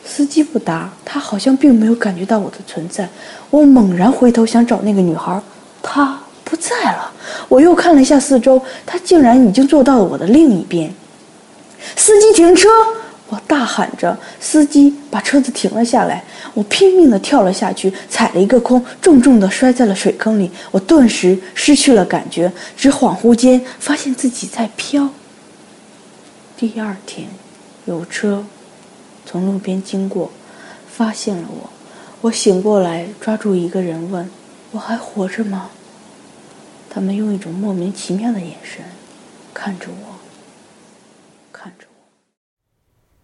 [0.03, 3.07] 司机不答，他好像并没有感觉到我的存在。
[3.51, 5.39] 我猛然回头想找那个女孩，
[5.83, 7.13] 她不在了。
[7.51, 10.91] 我又看了一下四周，她竟然已经坐到了我的另一边。
[11.97, 12.67] 司机停车！
[13.29, 16.23] 我大喊着，司机把车子停了下来。
[16.55, 20.51] 我拼命地跳了下去，踩了一个空，重重地摔在了水坑里。
[20.71, 25.11] 我顿时失去了感觉，只恍惚间发现自己在飘。
[26.57, 27.29] 第二天，
[27.85, 28.45] 有车
[29.27, 30.31] 从路边经过，
[30.89, 31.71] 发现了我。
[32.21, 34.31] 我醒过来，抓住一个人问
[34.71, 35.71] ：“我还活着吗？”
[36.89, 38.83] 他们用一种莫名其妙的眼神
[39.53, 40.06] 看着我。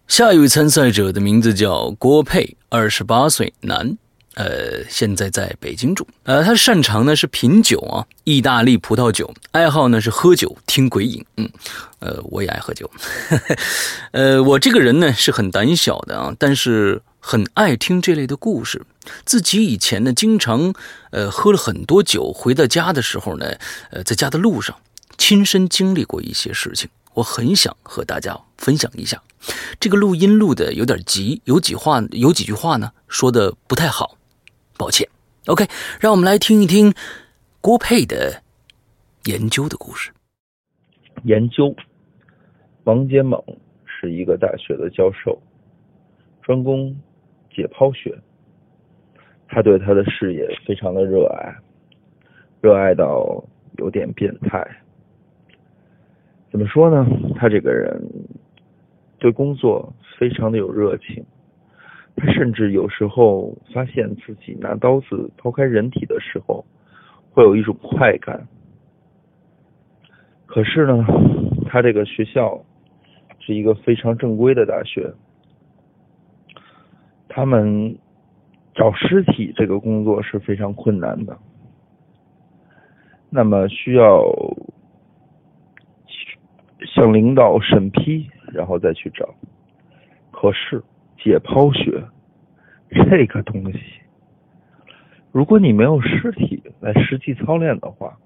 [0.07, 3.97] 下一位参赛者的名字叫郭佩，二十八岁，男，
[4.35, 6.05] 呃，现在在北京住。
[6.23, 11.25] 呃，他擅长呢是品酒啊，意大利葡萄酒，爱好呢是喝酒、听鬼影。
[11.37, 11.49] 嗯，
[11.99, 12.89] 呃，我也爱喝酒。
[14.11, 18.85] 呃，我这个人呢是很胆小的啊，但是很爱听这类的故事。
[19.25, 20.73] 自己以前呢经常
[21.11, 23.55] 呃喝了很多酒，回到家的时候呢，
[23.89, 24.75] 呃，在家的路上
[25.17, 26.87] 亲身经历过一些事情。
[27.15, 29.21] 我很想和大家分享一下，
[29.79, 34.17] 这个录音录的有点急，有几话有几句话呢说的不太好，
[34.77, 35.07] 抱歉。
[35.47, 35.65] OK，
[35.99, 36.93] 让我们来听一听
[37.59, 38.41] 郭佩的
[39.25, 40.11] 研究的故事。
[41.23, 41.75] 研究，
[42.85, 43.41] 王杰猛
[43.85, 45.41] 是一个大学的教授，
[46.41, 46.95] 专攻
[47.53, 48.17] 解剖学。
[49.47, 51.55] 他对他的事业非常的热爱，
[52.59, 53.43] 热爱到
[53.77, 54.65] 有点变态。
[56.51, 57.05] 怎么说呢？
[57.35, 58.01] 他这个人
[59.23, 61.25] 对工作非常的有热情，
[62.17, 66.65] 他甚至有时候发现自己拿刀子剖开人体的时候，
[67.31, 68.45] 会有一种快感。
[70.45, 71.05] 可是呢，
[71.67, 72.61] 他这个学校
[73.39, 75.13] 是一个非常正规的大学，
[77.29, 77.97] 他们
[78.73, 81.37] 找尸体这个工作是非常困难的，
[83.29, 84.21] 那么需要。
[86.85, 89.33] 向领导审批，然后再去找。
[90.31, 90.81] 可是
[91.17, 92.03] 解剖学
[92.89, 93.79] 这个东西，
[95.31, 98.17] 如果你没有尸体来实际操练的话，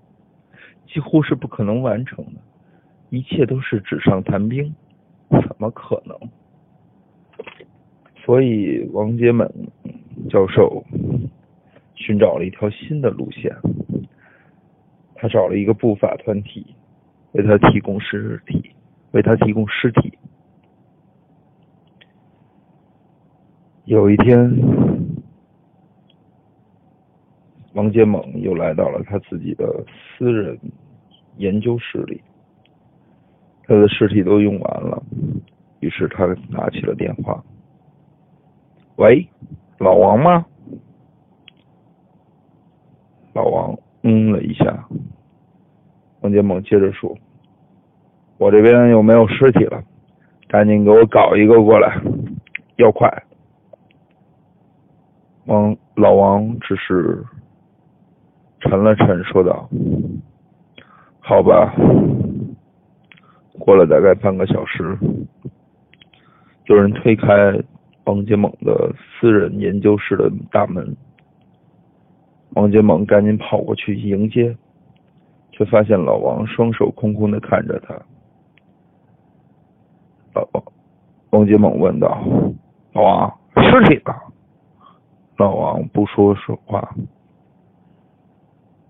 [0.85, 2.41] 几乎是不可能完成的。
[3.09, 4.75] 一切都是纸上谈兵，
[5.29, 6.17] 怎么可能？
[8.25, 9.49] 所以王杰猛
[10.29, 10.83] 教授
[11.95, 13.55] 寻找了一条新的路线，
[15.15, 16.75] 他找了一个不法团体。
[17.33, 18.71] 为他提供尸体，
[19.17, 20.15] 为他提供尸体。
[23.85, 24.37] 有一天，
[27.73, 30.55] 王杰猛又来到了他自己的私人
[31.37, 32.21] 研究室里，
[33.63, 35.01] 他的尸体都用完了，
[35.79, 37.43] 于是他拿起了电话。
[38.97, 39.27] 喂，
[39.79, 40.45] 老王吗？
[43.33, 44.87] 老王嗯了一下。
[46.21, 47.17] 王杰猛接着说
[48.37, 49.83] ：“我这边又没有尸体了，
[50.47, 52.01] 赶紧给我搞一个过来，
[52.77, 53.11] 要快。”
[55.45, 57.23] 王老王只是
[58.59, 59.69] 沉了沉，说道
[61.19, 61.73] ：“好吧。”
[63.59, 64.97] 过了大概半个小时，
[66.65, 67.59] 有人推开
[68.05, 70.95] 王杰猛的私人研究室的大门，
[72.51, 74.55] 王杰猛赶紧跑过去迎接，
[75.51, 77.99] 却发现老王双手空空的看着他。
[80.37, 80.63] 老王，
[81.31, 82.23] 王杰猛问道
[82.93, 84.13] ：“老王，尸体呢？”
[85.37, 86.95] 老王不说实话，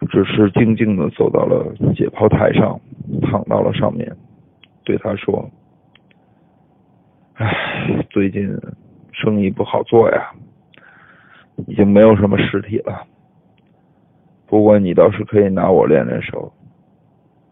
[0.09, 2.79] 只是静静的走到了解剖台上，
[3.21, 4.13] 躺到了上面。
[4.83, 5.49] 对他说
[7.35, 8.49] ：“唉，最近
[9.11, 10.31] 生意不好做呀，
[11.67, 13.05] 已经没有什么尸体了。
[14.47, 16.51] 不过你倒是可以拿我练练手，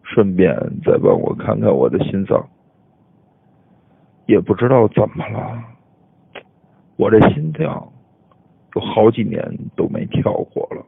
[0.03, 0.53] 顺便
[0.85, 2.47] 再帮我看看我的心脏。
[4.25, 5.63] 也不知道怎么了，
[6.95, 7.91] 我这心脏
[8.75, 9.41] 有好几年
[9.75, 10.85] 都没跳过了。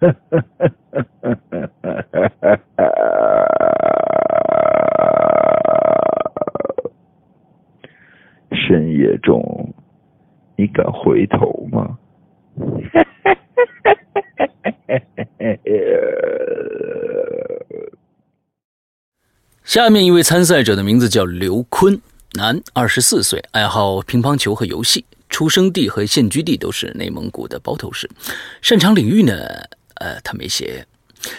[8.56, 9.74] ”深夜中，
[10.56, 11.98] 你敢回头吗？
[19.74, 22.00] 下面一位参赛者的名字叫刘坤，
[22.34, 28.08] 男，二十四岁，爱好乒乓球和游戏，出生地和现居地都是内蒙古的包头市，
[28.62, 29.34] 擅长领域呢，
[29.94, 30.86] 呃，他没写。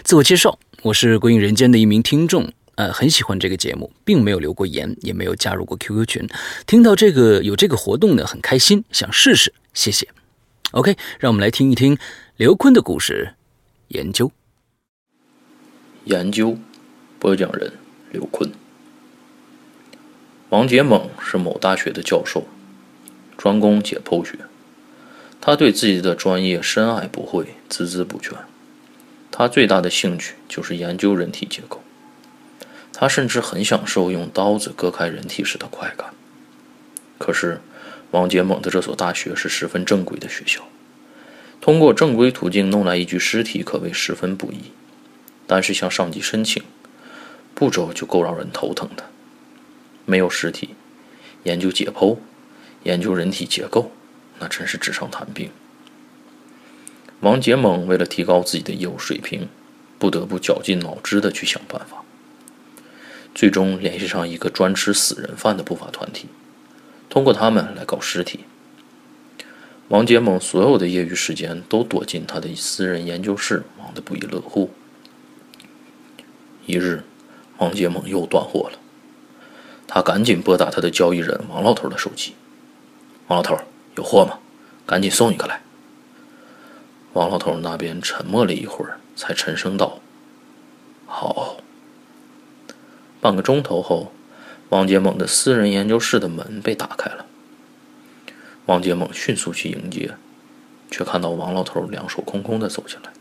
[0.03, 2.51] 自我介绍，我是《归隐人间》的一名听众。
[2.75, 6.27] 呃，很喜欢这个节目，并没有留过言，也没有加入过 QQ 群。
[6.67, 9.53] 听到这个有这个活动呢，很开心，想试试。
[9.73, 10.05] 谢谢。
[10.71, 11.97] OK，让我们来听一听
[12.35, 13.35] 刘坤的故事。
[13.87, 14.29] 研究，
[16.03, 16.57] 研究，
[17.17, 17.71] 播讲人
[18.15, 18.49] 刘坤。
[20.47, 22.45] 王杰猛是某大学的教授，
[23.37, 24.39] 专攻解剖学。
[25.41, 28.31] 他对自己的专业深爱不讳，孜孜不倦。
[29.31, 31.83] 他最大的兴趣就是研究人体结构。
[32.93, 36.13] 他甚至很享受用刀子割开人体时的快感。
[37.17, 37.59] 可是，
[38.11, 40.61] 王杰猛的这所大学是十分正规的学校，
[41.59, 44.71] 通过正规途径弄来一具尸体可谓十分不易。
[45.45, 46.63] 但是向上级申请，
[47.55, 49.05] 步骤就够让人头疼的。
[50.05, 50.75] 没有尸体，
[51.43, 52.17] 研究解剖，
[52.83, 53.91] 研究人体结构，
[54.37, 55.49] 那真是纸上谈兵。
[57.21, 59.47] 王杰猛为了提高自己的业务水平，
[59.97, 62.03] 不得不绞尽脑汁的去想办法。
[63.33, 66.27] 最终联系上一个专吃死人饭的不法团体，
[67.09, 68.41] 通过他们来搞尸体。
[69.87, 74.71] 王杰猛所有的业余时间都躲进他的私人研究室，忙得不亦乐乎。
[76.65, 77.03] 一日，
[77.57, 78.77] 王杰猛又断货了，
[79.87, 82.35] 他赶紧拨打他的交易人王老头的手机
[83.27, 83.57] ：“王老头，
[83.95, 84.39] 有货吗？
[84.85, 85.61] 赶紧送一个来。”
[87.13, 89.99] 王老头那边沉默了一会儿，才沉声道
[91.07, 91.57] ：“好。”
[93.21, 94.11] 半个钟头后，
[94.69, 97.25] 王杰猛的私人研究室的门被打开了。
[98.65, 100.15] 王杰猛迅速去迎接，
[100.91, 103.11] 却看到王老头两手空空的走进来。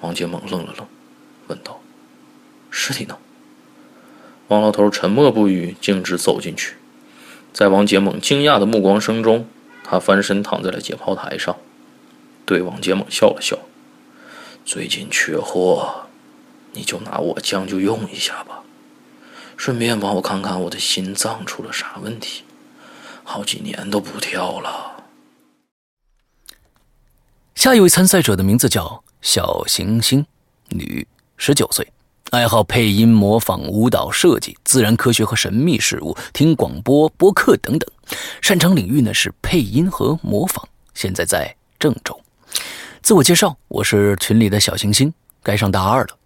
[0.00, 0.86] 王杰猛愣了愣，
[1.48, 1.80] 问道
[2.78, 3.18] ：“尸体呢？”
[4.48, 6.76] 王老头沉默不语，径直走进去。
[7.52, 9.46] 在王杰猛惊讶的目光声中，
[9.82, 11.56] 他翻身躺在了解剖台上，
[12.46, 13.58] 对王杰猛笑了笑
[14.64, 16.06] ：“最近缺货，
[16.72, 18.62] 你就拿我将就用一下吧。”
[19.58, 22.44] 顺便帮我看看我的心脏出了啥问题，
[23.24, 25.04] 好几年都不跳了。
[27.56, 30.24] 下一位参赛者的名字叫小行星，
[30.68, 31.04] 女，
[31.36, 31.92] 十九岁，
[32.30, 37.90] 爱好配音、模仿、舞蹈、设计、自然科学和神秘事物，听广播、播客等等。
[38.42, 40.68] 擅长领域呢是配音和模仿。
[40.92, 42.20] 现在在郑州。
[43.00, 45.12] 自我介绍：我是群里的小行星，
[45.42, 46.18] 该上大二了，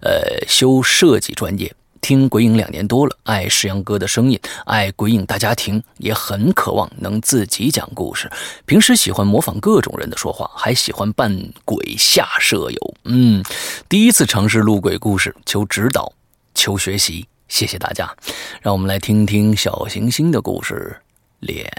[0.00, 1.74] 呃，修设计专业。
[2.02, 8.30] 听鬼影两年多了，爱石阳哥的声音，爱鬼影大家庭，也很渴望能自己讲故事。
[8.66, 11.32] 平时喜欢模仿各种人的说话，还喜欢扮
[11.64, 12.94] 鬼吓舍友。
[13.04, 13.42] 嗯，
[13.88, 16.12] 第一次尝试录鬼故事，求指导，
[16.56, 18.12] 求学习，谢谢大家。
[18.60, 21.00] 让我们来听听小行星的故事。
[21.38, 21.70] 脸，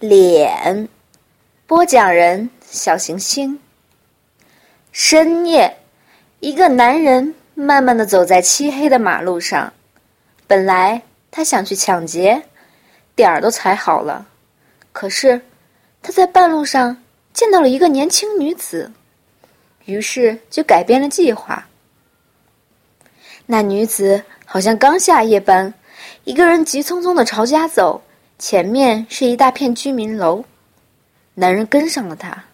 [0.00, 0.88] 脸，
[1.64, 3.56] 播讲人小行星。
[4.90, 5.78] 深夜，
[6.40, 7.32] 一个男人。
[7.60, 9.72] 慢慢的走在漆黑的马路上，
[10.46, 12.40] 本来他想去抢劫，
[13.16, 14.24] 点儿都踩好了，
[14.92, 15.40] 可是
[16.00, 16.96] 他在半路上
[17.32, 18.88] 见到了一个年轻女子，
[19.86, 21.66] 于是就改变了计划。
[23.44, 25.74] 那女子好像刚下夜班，
[26.22, 28.00] 一个人急匆匆的朝家走，
[28.38, 30.44] 前面是一大片居民楼。
[31.34, 32.44] 男人跟上了她，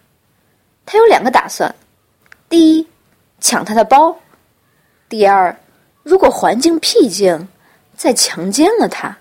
[0.83, 1.73] 他有两个打算：
[2.49, 2.87] 第一，
[3.39, 4.11] 抢她的包；
[5.07, 5.55] 第二，
[6.03, 7.47] 如果环境僻静，
[7.95, 9.15] 再强奸了她。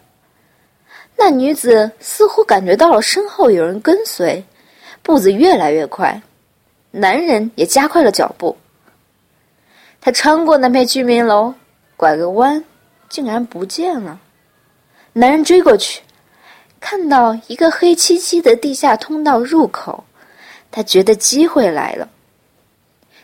[1.17, 4.45] 那女子似乎感觉到了身后有人跟随，
[5.03, 6.21] 步子越来越快，
[6.91, 8.57] 男人也加快了脚步。
[10.01, 11.55] 他穿过那片居民楼，
[11.97, 12.63] 拐个弯，
[13.09, 14.21] 竟然不见了。
[15.13, 16.03] 男人追过去。
[16.81, 20.05] 看到一个黑漆漆的地下通道入口，
[20.71, 22.07] 他觉得机会来了。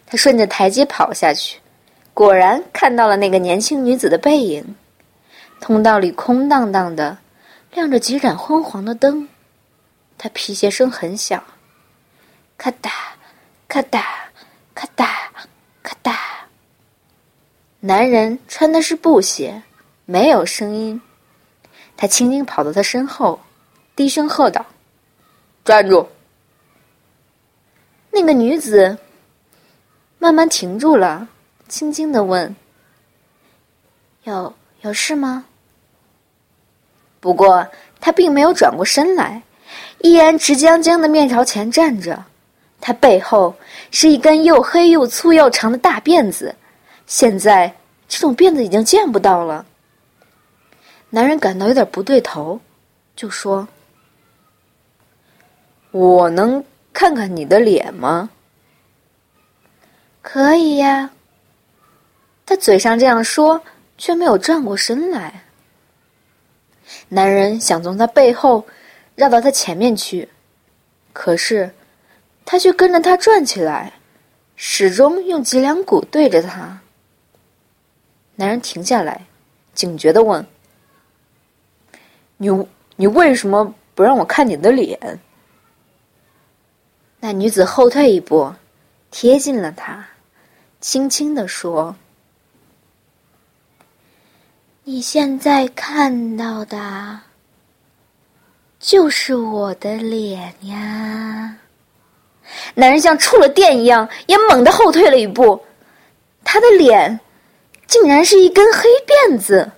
[0.07, 1.60] 他顺着台阶跑下去，
[2.13, 4.75] 果然看到了那个年轻女子的背影。
[5.61, 7.19] 通道里空荡荡的，
[7.73, 9.29] 亮着几盏昏黄的灯。
[10.17, 11.43] 他皮鞋声很小，
[12.57, 12.91] 咔哒，
[13.69, 14.05] 咔哒，
[14.75, 15.31] 咔哒，
[15.83, 16.19] 咔哒。
[17.81, 19.63] 男人穿的是布鞋，
[20.07, 21.01] 没有声音。
[21.97, 23.39] 他轻轻跑到他身后。
[23.97, 24.65] 低声喝道
[25.63, 26.09] ：“站住！”
[28.11, 28.97] 那个女子
[30.19, 31.29] 慢慢停住了，
[31.71, 32.55] 轻轻的问
[34.25, 35.47] ：“有有事吗？”
[37.21, 37.67] 不过
[38.01, 39.41] 他并没有转过身来，
[40.01, 42.25] 依然直僵僵的面朝前站着。
[42.81, 43.55] 他背后
[43.91, 46.53] 是一根又黑又粗又长的大辫子，
[47.07, 47.73] 现在
[48.09, 49.65] 这种辫子已经见不到了。
[51.11, 52.59] 男人感到有点不对头，
[53.15, 53.69] 就说。
[55.93, 58.31] 我能看看你的脸吗？
[60.23, 61.11] 可以呀。
[62.51, 63.63] 他嘴上这样说，
[63.97, 65.45] 却没有转过身来。
[67.09, 68.67] 男人想从他背后
[69.15, 70.29] 绕到他前面去，
[71.13, 71.73] 可是
[72.45, 73.93] 他却跟着他转起来，
[74.57, 76.81] 始终用脊梁骨对着他。
[78.35, 79.25] 男人停下来，
[79.73, 80.45] 警觉的问
[82.37, 82.49] ：“你
[82.97, 85.21] 你为什么不让我看你的脸？”
[87.21, 88.53] 那女子后退一步，
[89.13, 90.05] 贴近了他，
[90.81, 91.95] 轻轻的说
[94.93, 97.21] ：“你现在看到的，
[98.81, 101.57] 就是我的脸呀。”
[102.75, 105.63] 男人像触了电一样，也猛地后退了一步。
[106.43, 107.21] 他的脸，
[107.87, 109.71] 竟然是一根黑辫子。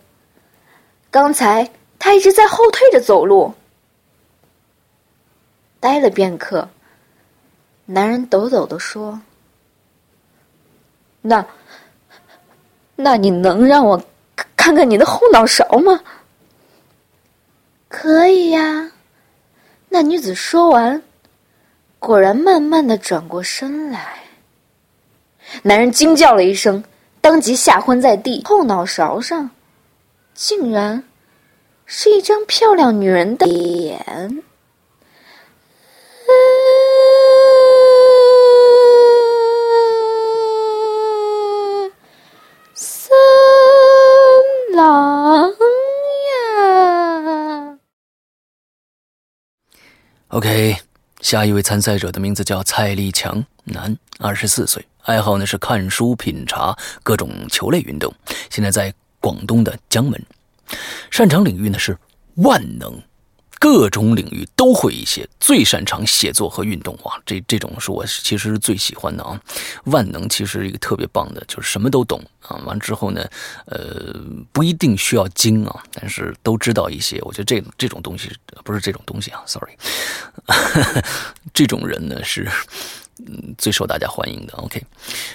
[1.11, 3.53] 刚才他一直在后退着走路。
[5.79, 6.67] 呆了片刻。
[7.85, 9.21] 男人抖抖的说
[11.21, 11.47] ：“那，
[12.97, 14.03] 那你能让我
[14.63, 16.01] 看看你的后脑勺吗
[17.91, 18.93] ？”“可以呀。”
[19.91, 21.03] 那女子说完，
[21.99, 24.21] 果然慢慢的转过身来。
[25.65, 26.85] 男人惊叫了一声，
[27.21, 28.41] 当即吓昏在地。
[28.45, 29.51] 后脑勺上，
[30.33, 31.03] 竟然
[31.85, 34.45] 是一张漂亮女人的脸。
[44.75, 45.51] 狼
[46.31, 47.79] 呀
[50.29, 50.77] OK，
[51.21, 58.13] 下一位参赛者的名字叫蔡立强，男，二十四岁，爱好呢是看书、品茶、各种球类运动，
[58.49, 60.25] 现在在广东的江门，
[61.11, 61.99] 擅长领域呢是
[62.37, 62.99] 万能。
[63.63, 67.17] 各种领域都会一些，最擅长写作和运动哇！
[67.25, 69.41] 这这种是我其实是最喜欢的啊。
[69.85, 72.57] 万能其实一个特别棒的，就是什么都懂啊。
[72.67, 73.25] 完之后呢，
[73.67, 74.13] 呃，
[74.51, 77.21] 不一定需要精啊，但是都知道一些。
[77.23, 78.33] 我觉得这这种东西
[78.65, 79.77] 不是这种东西啊，sorry，
[81.55, 82.51] 这种人呢是。
[83.27, 84.55] 嗯，最受大家欢迎的。
[84.55, 84.83] OK，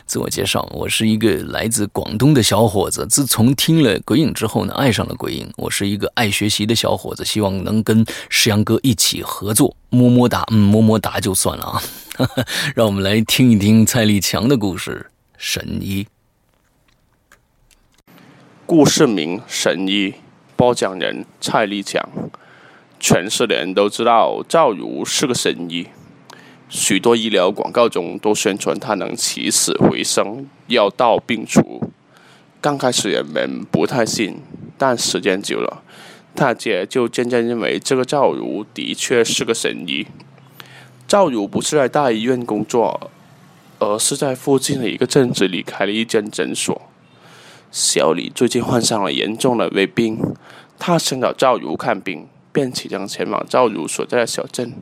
[0.06, 3.06] 自我介绍，我是一个来自广东的小伙子。
[3.08, 5.52] 自从听了鬼影之后呢，爱上了鬼影。
[5.58, 9.76] 我是一个爱学习的小伙子，希望能跟石阳哥一起合作。
[9.90, 11.82] 么么哒，嗯，么么哒就算了啊。
[12.76, 15.08] 让我们来听一听蔡立强的故事
[15.38, 16.04] 《神医》。
[18.66, 20.12] 故事名《神医》，
[20.58, 22.04] 播讲人蔡立强。
[23.00, 25.88] 全市的人都知道赵如是个神医。
[26.70, 31.91] 许多医疗广告中都宣传它能起死回生、药到病除。
[32.59, 34.41] 刚开始人们不太信，
[34.78, 35.82] 但时间久了，
[36.36, 40.07] 大家就渐渐认为这个赵如的确是个神医。
[41.07, 43.09] 赵如不是在大医院工作，
[43.80, 46.82] 而是在附近的一个镇子里开了一间诊所。
[47.72, 50.20] 小李最近患上了严重的胃病，
[50.78, 54.74] 他想找赵如看病，便启程前往赵如所在的小镇。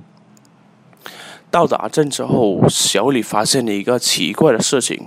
[1.56, 5.02] 到达镇之后，小李发现了一个奇怪的事情，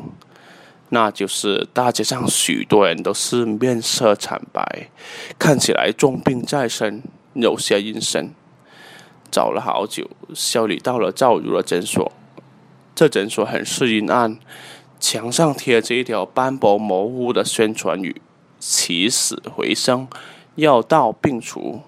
[0.88, 4.88] 那就是大街上许多人都是面色惨白，
[5.38, 7.02] 看起来重病在身，
[7.34, 8.30] 有些阴森。
[9.30, 12.10] 找了好久，小李到了赵如的诊所。
[12.94, 14.38] 这诊所很是阴暗，
[14.98, 18.22] 墙上贴着一条斑驳模糊的宣传语
[18.58, 20.08] ：“起死回生，
[20.54, 21.82] 药到病除。”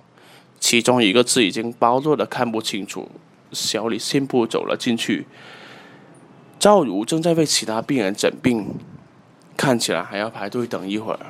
[0.61, 3.09] 其中一个字已经包弱的看不清楚。
[3.53, 5.27] 小李信步走了进去。
[6.59, 8.75] 赵如正在为其他病人诊病，
[9.57, 11.21] 看起来还要排队等一会儿。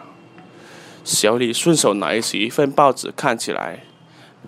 [1.04, 3.84] 小李顺手拿起一份报纸看起来，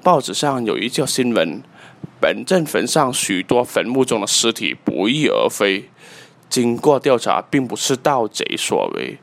[0.02, 1.62] 报纸上有一条新闻。
[2.20, 5.90] 本镇坟上许多坟墓中的尸体不翼而飞，
[6.48, 9.18] 经过调查，并不是盗贼所为。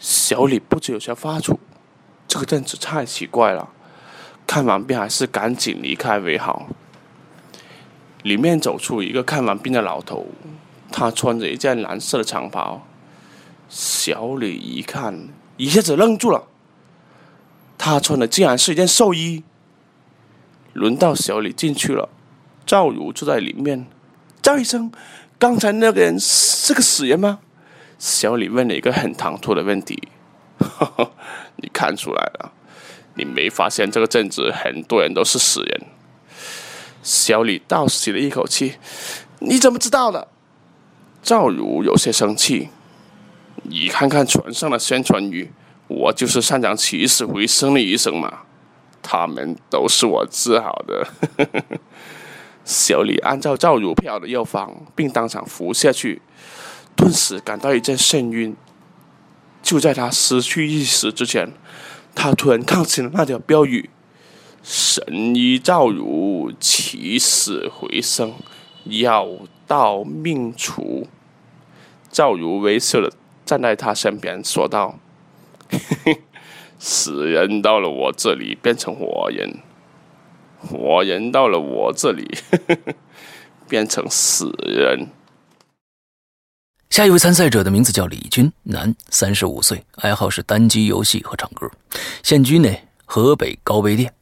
[0.00, 1.56] 小李不知有些发怵，
[2.26, 3.70] 这个镇子太奇怪了。
[4.44, 6.68] 看完病还是赶紧离开为好。
[8.24, 10.26] 里面走出一个看完病的老头，
[10.90, 12.86] 他穿着一件蓝色的长袍。
[13.68, 16.44] 小李一看，一下子愣住了，
[17.76, 19.44] 他穿的竟然是一件寿衣。
[20.72, 22.08] 轮到小李进去了，
[22.64, 23.86] 赵如坐在里面。
[24.40, 24.90] 赵医生，
[25.38, 27.40] 刚才那个人是个死人吗？
[27.98, 30.08] 小李问了一个很唐突的问题。
[31.56, 32.52] 你看出来了，
[33.16, 35.82] 你没发现这个镇子很多人都是死人？
[37.04, 38.74] 小李倒吸了一口气。
[39.40, 40.26] 你怎么知道的？
[41.22, 42.70] 赵如有些生气。
[43.62, 45.52] 你看看船上的宣传语，
[45.86, 48.40] 我就是擅长起死回生的医生嘛。
[49.02, 51.06] 他们都是我治好的。
[52.64, 56.22] 小李按照赵如票的药方，并当场服下去，
[56.96, 58.56] 顿时感到一阵眩晕。
[59.62, 61.52] 就在他失去意识之前，
[62.14, 63.90] 他突然看清了那条标语
[64.64, 68.32] ：“神医赵如起死回生，
[68.86, 69.28] 药
[69.66, 71.06] 到命除。”
[72.10, 73.12] 赵如微笑的
[73.44, 74.98] 站在他身边，说道
[75.70, 76.22] ：“嘿嘿。”
[76.76, 79.58] 死人到了我这里变成活人，
[80.60, 82.36] 活人到了我这里
[83.68, 85.08] 变成死人。
[86.90, 91.70] 下一位参赛者的名字叫李军，男，三十五岁，爱好是单机游戏和唱歌，
[92.22, 92.68] 现居呢
[93.06, 94.12] 河北高碑店，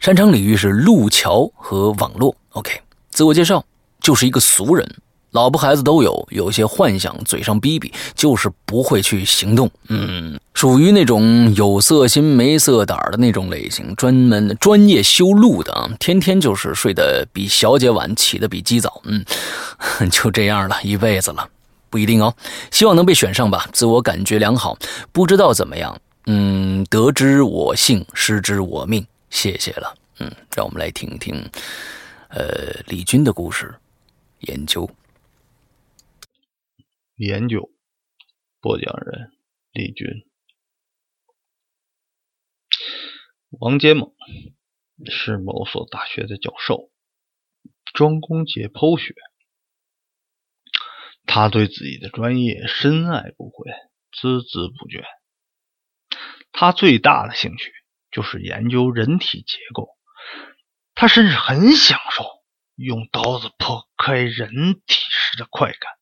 [0.00, 2.34] 擅长领域是路桥和网络。
[2.50, 2.80] OK，
[3.10, 3.64] 自我介绍
[4.00, 4.88] 就是一个俗人。
[5.30, 9.70] 老婆孩子都有，有些幻想，嘴上逼逼，就是不会去行动。
[9.88, 19.00] 嗯，属于那种有色心没色胆的那种类型，专门专业修路的啊，天天就是睡得比小姐晚，起得比鸡早。
[19.04, 19.24] 嗯，
[20.12, 21.48] 就这样了一辈子了，
[21.88, 22.34] 不一定哦。
[22.70, 24.76] 希望能被选上吧，自我感觉良好，
[25.12, 25.98] 不知道怎么样。
[26.26, 29.06] 嗯，得之我幸，失之我命。
[29.32, 29.96] 谢谢了。
[30.18, 31.34] 嗯，让我们来听听，
[32.28, 33.80] 呃，李军的故事，
[34.40, 34.88] 研究。
[37.16, 37.72] 研究
[38.60, 39.32] 播讲人
[39.72, 40.06] 李军，
[43.58, 44.12] 王杰猛
[45.06, 46.90] 是某所大学的教授，
[47.94, 49.14] 专攻解剖学。
[51.24, 53.70] 他对自己的专业深爱不悔，
[54.12, 55.02] 孜孜不倦。
[56.52, 57.72] 他最大的兴趣
[58.12, 59.88] 就是研究人体结构，
[60.94, 62.24] 他甚至很享受
[62.76, 65.92] 用刀子剖开人体时的快感。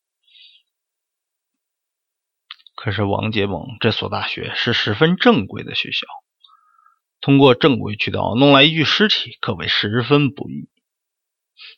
[2.75, 6.05] 可是王杰猛这所大学是十分正规的学校，
[7.19, 10.69] 通过正规渠道弄来一具尸体可谓十分不易。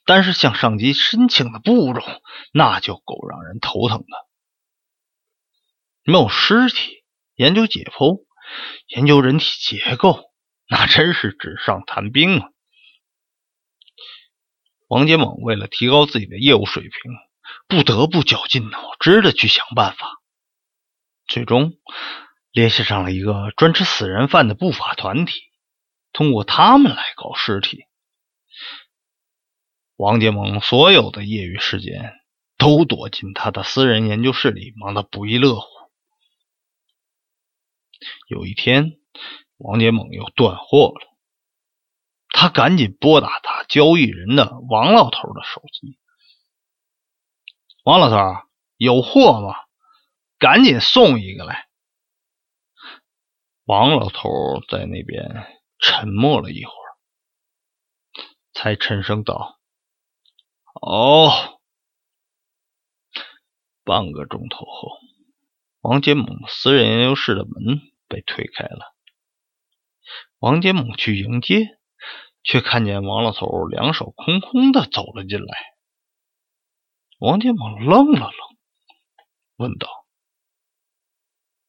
[0.06, 2.02] 但是向上级申请的步骤
[2.54, 4.06] 那就够让人头疼的。
[6.04, 7.04] 没有尸体，
[7.36, 8.24] 研究解剖，
[8.88, 10.32] 研究人体结构，
[10.68, 12.50] 那真是纸上谈兵啊！
[14.88, 16.92] 王杰猛为了提高自己的业务水平，
[17.68, 20.20] 不得不绞尽脑汁的去想办法。
[21.26, 21.74] 最终
[22.52, 25.42] 联系上了一个专吃死人饭的不法团体，
[26.12, 27.86] 通过他们来搞尸体。
[29.96, 32.14] 王杰猛所有的业余时间
[32.58, 35.73] 都躲进他的私人研究室里，忙得不亦乐乎。
[38.28, 39.00] 有一天，
[39.58, 41.08] 王杰猛又断货了，
[42.30, 45.98] 他赶紧拨打他交易人的王老头的手机
[47.86, 48.48] ：“王老头，
[48.78, 49.56] 有货吗？”
[50.40, 51.70] 赶紧送一个来！
[53.64, 54.30] 王老头
[54.68, 55.48] 在那边
[55.80, 56.90] 沉默了一会儿，
[58.52, 59.58] 才沉声道
[60.82, 61.60] ：“哦。”
[63.86, 64.98] 半个钟头后，
[65.80, 67.80] 王杰猛私人研究室的门
[68.14, 68.96] 被推开了。
[70.38, 71.80] 王杰猛去迎接，
[72.44, 75.58] 却看见王老头两手空空的走了进来。
[77.18, 78.58] 王杰猛愣了愣，
[79.56, 79.88] 问道：“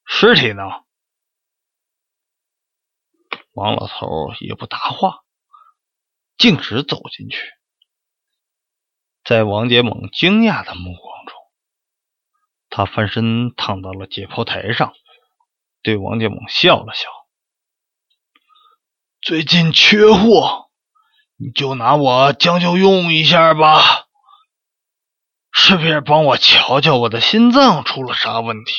[0.04, 0.62] 尸体呢？”
[3.54, 5.20] 王老头也不答话，
[6.36, 7.38] 径直走进去。
[9.22, 11.36] 在王杰猛惊讶的目光中，
[12.68, 14.92] 他翻身躺到了解剖台上，
[15.84, 17.08] 对王建猛笑了笑
[19.20, 20.70] ：“最近缺货，
[21.36, 24.06] 你就拿我将就用一下吧。
[25.52, 28.72] 顺便帮我瞧瞧我的心脏出了啥问题，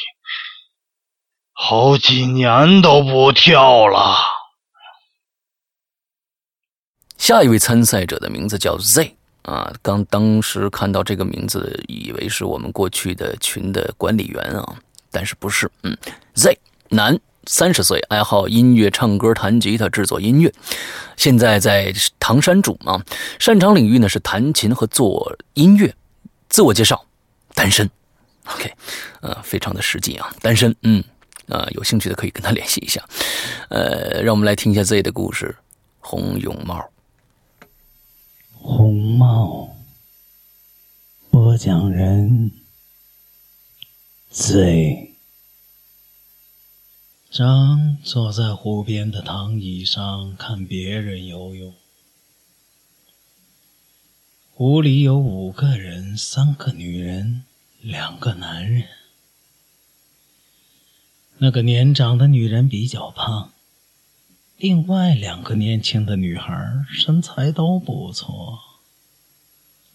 [1.53, 4.17] 好几年都不跳了。”
[7.17, 14.75] 下一位参赛者的名字叫 Z 啊，刚当时看到这个名字，以为是我们过去的群的管理员啊，
[15.11, 15.95] 但是不是，嗯
[16.33, 16.59] ，Z
[16.89, 20.53] 男，三十岁，爱好音乐、唱歌、弹吉他、制作音乐，
[21.17, 23.03] 现在在唐山住啊，
[23.39, 25.93] 擅长领域呢是弹琴和做音乐。
[26.49, 27.05] 自我介绍，
[27.53, 27.89] 单身
[28.45, 28.71] ，OK，
[29.21, 31.03] 呃，非常的实际啊，单身，嗯，
[31.49, 33.03] 啊，有兴趣的可以跟他联系一下，
[33.69, 35.55] 呃，让我们来听一下 Z 的故事，
[35.99, 36.89] 红绒帽。
[38.53, 39.75] 红帽，
[41.29, 42.51] 播讲人
[44.31, 45.14] ，Z。
[47.37, 51.73] 张坐在湖边的躺椅上看别人游泳。
[54.53, 57.43] 湖里有五个人，三个女人，
[57.81, 58.87] 两个男人。
[61.39, 63.51] 那个年长的女人比较胖。
[64.55, 68.61] 另外两个年轻的女孩身材都不错，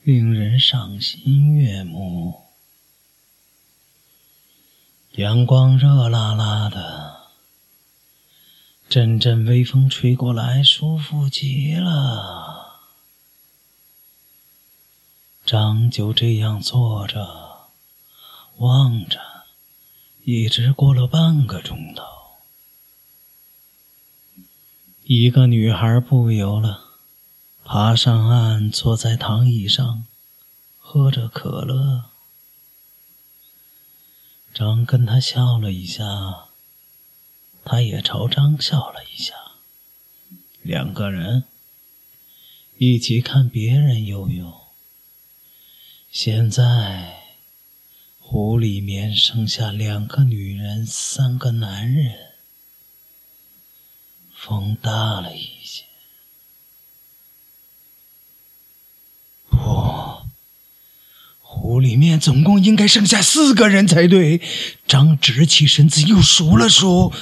[0.03, 2.35] 令人赏心悦目。
[5.13, 7.20] 阳光热辣辣的，
[8.91, 12.81] 阵阵微风吹过来，舒服极了。
[15.47, 17.69] 张就这样坐着，
[18.57, 19.21] 望着，
[20.25, 22.03] 一直过了半个钟头。
[25.05, 26.83] 一个女孩不游了，
[27.63, 30.05] 爬上岸，坐在躺椅上，
[30.81, 32.07] 喝着可乐。
[34.53, 36.50] 张跟她笑了一下，
[37.71, 39.33] 他也朝张笑了一下。
[40.61, 41.45] 两个人
[42.79, 44.53] 一起看别人游泳。
[46.11, 47.21] 现在
[48.19, 52.33] 湖里面剩下两个女人，三个男人。
[54.35, 55.85] 风大了一些，
[59.49, 60.23] 不，
[61.41, 64.41] 湖里面总共应该剩下四个人才对。
[64.89, 67.13] 张直起身子又数了数，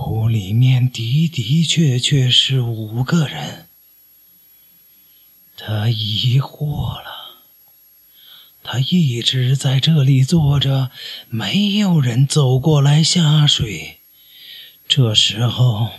[0.00, 3.66] 湖里面的的确确是五个人。
[5.56, 7.42] 他疑惑了，
[8.62, 10.92] 他一直在这里坐着，
[11.28, 13.98] 没有人走过来下水。
[14.86, 15.90] 这时候，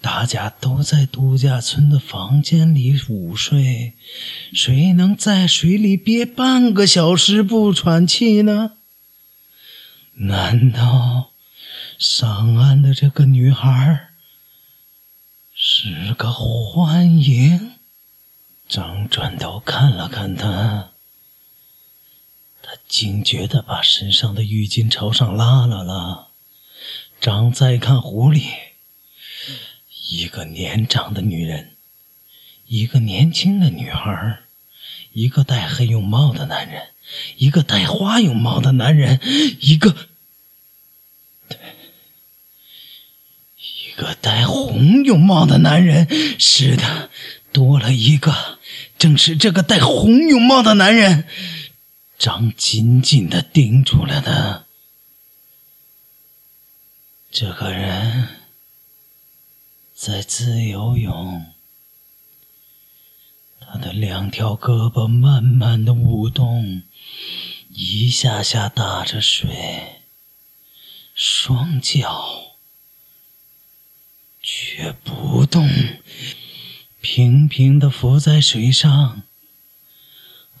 [0.00, 3.94] 大家都在度假村的房间里午睡，
[4.54, 8.74] 谁能在水里憋半个小时不喘气呢？
[10.14, 11.32] 难道
[11.98, 14.10] 上岸的这个女孩
[15.52, 17.72] 是个幻影？
[18.68, 20.92] 张转头看了看她，
[22.62, 26.28] 他警觉地把身上的浴巾朝上拉了拉。
[27.20, 28.44] 张再看湖里，
[30.08, 31.74] 一个年长的女人，
[32.66, 34.38] 一个年轻的女孩，
[35.12, 36.90] 一个戴黑泳帽的男人，
[37.38, 39.18] 一个戴花泳帽的男人，
[39.60, 40.08] 一个，
[43.56, 46.08] 一个戴红泳帽的男人。
[46.38, 47.10] 是的，
[47.52, 48.58] 多了一个，
[48.96, 51.26] 正是这个戴红泳帽的男人。
[52.18, 54.64] 张紧紧的盯住了他。
[57.30, 58.28] 这个人
[59.94, 61.46] 在自由泳，
[63.60, 66.82] 他的两条胳膊慢慢的舞动，
[67.68, 70.02] 一下下打着水，
[71.14, 72.47] 双脚
[74.50, 75.68] 却不动，
[77.02, 79.24] 平平的浮在水上。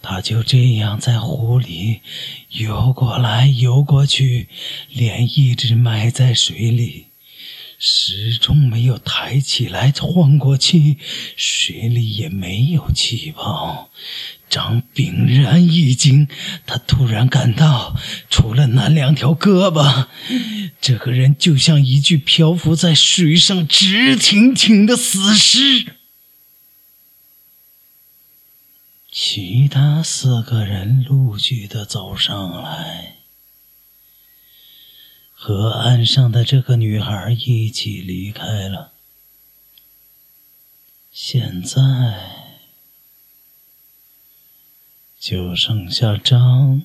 [0.02, 2.02] 他就这样在湖里
[2.50, 4.50] 游过来游过去，
[4.90, 7.06] 脸一直埋在水里，
[7.78, 10.98] 始终没有抬起来换过气，
[11.34, 13.90] 水里也没有气泡。
[14.48, 16.28] 张炳然一惊，
[16.66, 17.96] 他突然感到，
[18.30, 20.06] 除了那两条胳膊，
[20.80, 25.94] 这个人就像一具漂浮在水上直挺挺的死尸。
[29.10, 33.16] 其他四个人陆续的走上来。
[35.40, 38.92] 和岸上的这个女孩一起离开了。
[41.12, 41.76] 现在
[45.18, 46.82] 就剩下张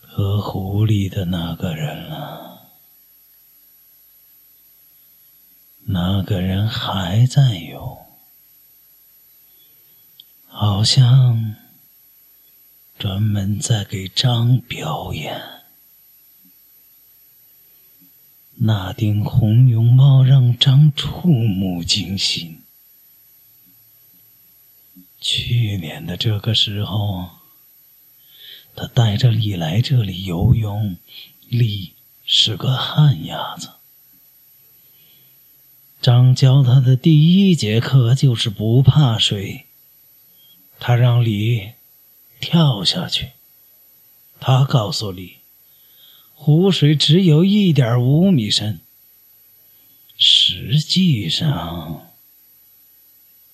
[0.00, 2.70] 和湖里的那个人了。
[5.84, 8.06] 那个人还在游，
[10.46, 11.56] 好像
[12.98, 15.42] 专门在给张表演。
[18.54, 22.61] 那顶红绒帽让张触目惊心。
[25.22, 27.30] 去年的这个时候，
[28.74, 30.96] 他带着李来这里游泳，
[31.48, 31.92] 李
[32.24, 33.70] 是个旱鸭子。
[36.00, 39.66] 张教他的第一节课就是不怕水，
[40.80, 41.74] 他让李
[42.40, 43.30] 跳下去，
[44.40, 45.36] 他告诉李。
[46.34, 48.80] 湖水只有一点五米深，
[50.16, 52.10] 实际上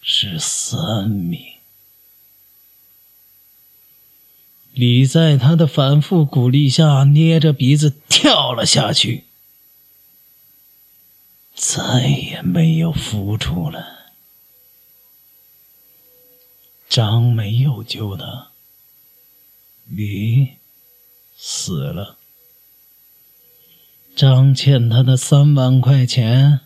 [0.00, 1.57] 是三米。
[4.78, 9.24] 李在他的反复鼓励下，捏着鼻子跳了下去，
[11.52, 13.84] 再也没有浮出来。
[16.88, 18.52] 张没有救他，
[19.88, 20.50] 李
[21.36, 22.16] 死了。
[24.14, 26.60] 张欠他的三万块钱，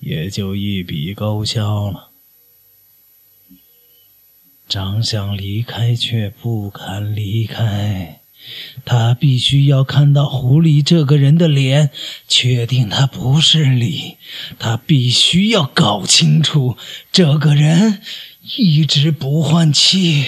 [0.00, 2.09] 也就一笔勾销了。
[4.70, 8.20] 张想离开，却不敢离开。
[8.84, 11.90] 他必须要看到狐狸这个人的脸，
[12.28, 14.16] 确定他不是李。
[14.60, 16.76] 他必须要搞清楚，
[17.10, 18.00] 这个人
[18.56, 20.24] 一直不换气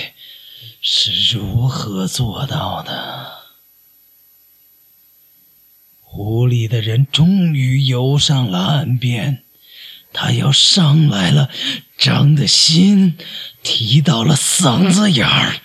[0.81, 3.43] 是如何做到的。
[6.01, 9.45] 湖里的人终于游上了岸边，
[10.13, 11.49] 他要上来了，
[11.97, 13.17] 张的心
[13.63, 15.61] 提到了嗓子眼儿。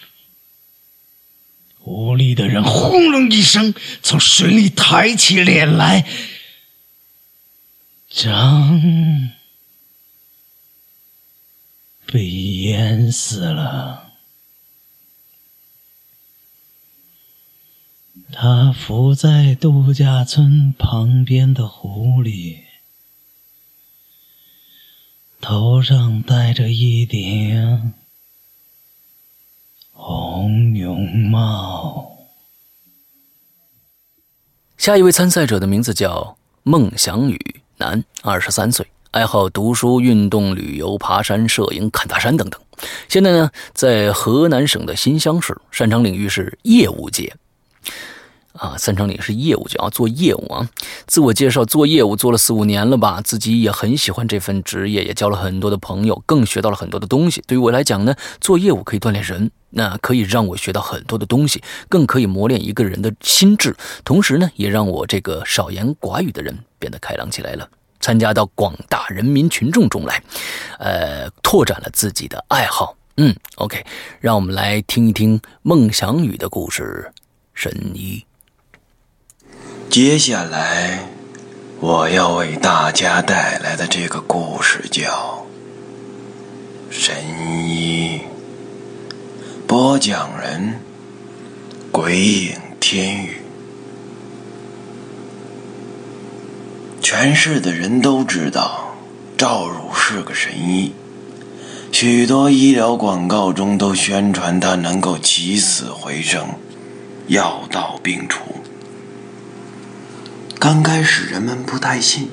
[1.80, 3.74] 湖里的人轰隆一声
[4.04, 6.06] 从水里抬起脸来，
[8.10, 9.32] 张
[12.06, 14.12] 被淹死了。
[18.34, 22.67] 他伏在度假村旁边的湖里，
[25.40, 27.94] 头上戴着一顶
[29.94, 32.18] 红绒帽。
[34.78, 42.60] 下一位参赛者的名字叫孟祥宇，男，二十三岁，爱好读书、运动、旅游、爬山、摄影、砍大山等等。
[43.08, 47.36] 现在呢，在河南省的新乡市，擅长领域是业务界。
[48.58, 50.70] 啊，三成岭是业务，就要做业务啊。
[51.06, 57.44] 自我介绍，做业务做了四五年了吧，自己也很喜欢这份职业，也交了很多的朋友，更学到了很多的东西。
[57.48, 70.22] 对于我来讲呢，做业务可以锻炼人，那可以让我学到很多的东西，更可以磨练一个人的心智，同时呢，也让我这个少言寡语的人变得开朗起来了，参加到广大人民群众中来，
[70.80, 72.96] 呃，拓展了自己的爱好。
[73.18, 73.84] 嗯，OK，
[74.20, 77.12] 让我们来听一听孟祥宇的故事，
[77.54, 78.24] 神医。
[79.98, 81.00] 接下来，
[81.80, 85.44] 我要为大家带来的这个故事叫
[86.96, 87.16] 《神
[87.68, 88.20] 医》，
[89.66, 90.76] 播讲人
[91.92, 93.42] 鬼影天宇。
[97.02, 98.96] 全市的人都知道
[99.36, 100.94] 赵汝是个神医，
[101.92, 106.50] 许多医疗广告中都宣传他能够起死回生，
[107.30, 108.42] 药到病除。
[110.60, 112.30] 刚开始人们不太信，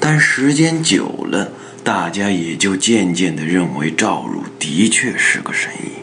[0.00, 1.52] 但时间久了，
[1.84, 6.00] 大家也就渐渐的认为赵汝的确是个神医。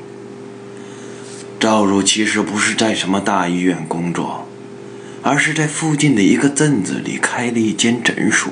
[1.59, 4.47] 赵汝其实不是在什么大医院工作，
[5.21, 8.49] 而是在附近的一个镇子里开了一间诊所。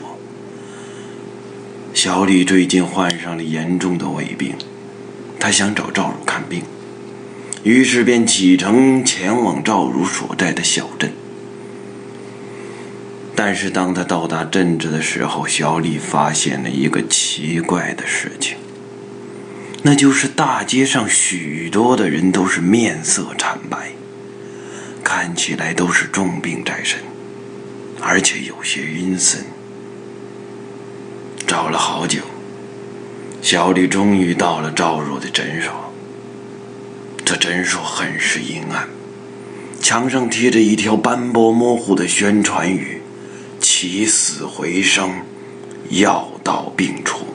[1.93, 4.53] 小李最近患上了严重的胃病，
[5.39, 6.61] 他想找赵汝看病，
[7.63, 11.13] 于是便启程前往赵汝所在的小镇。
[13.35, 18.55] 但是当他到达镇子的时候，小李发现了一个奇怪的事情，
[19.83, 23.91] 那就是大街上许多的人都是面色惨白，
[25.03, 26.99] 看起来都是重病在身，
[28.01, 29.43] 而且有些阴森。
[31.45, 32.21] 找了好久，
[33.41, 35.71] 小李终于到了赵若的诊所。
[37.25, 38.87] 这诊所很是阴暗，
[39.81, 43.01] 墙上贴着一条斑驳模糊的宣传语。
[43.67, 45.11] 起死回生，
[45.89, 47.25] 药到病除。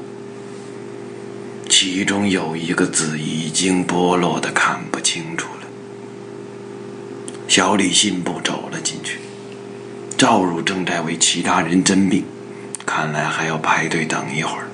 [1.69, 5.67] 其中有一个字已经剥落的看不清楚了。
[7.49, 9.19] 小李信步走了进去，
[10.17, 12.25] 赵汝正在为其他人诊病，
[12.87, 14.69] 看来还要排队等一会儿。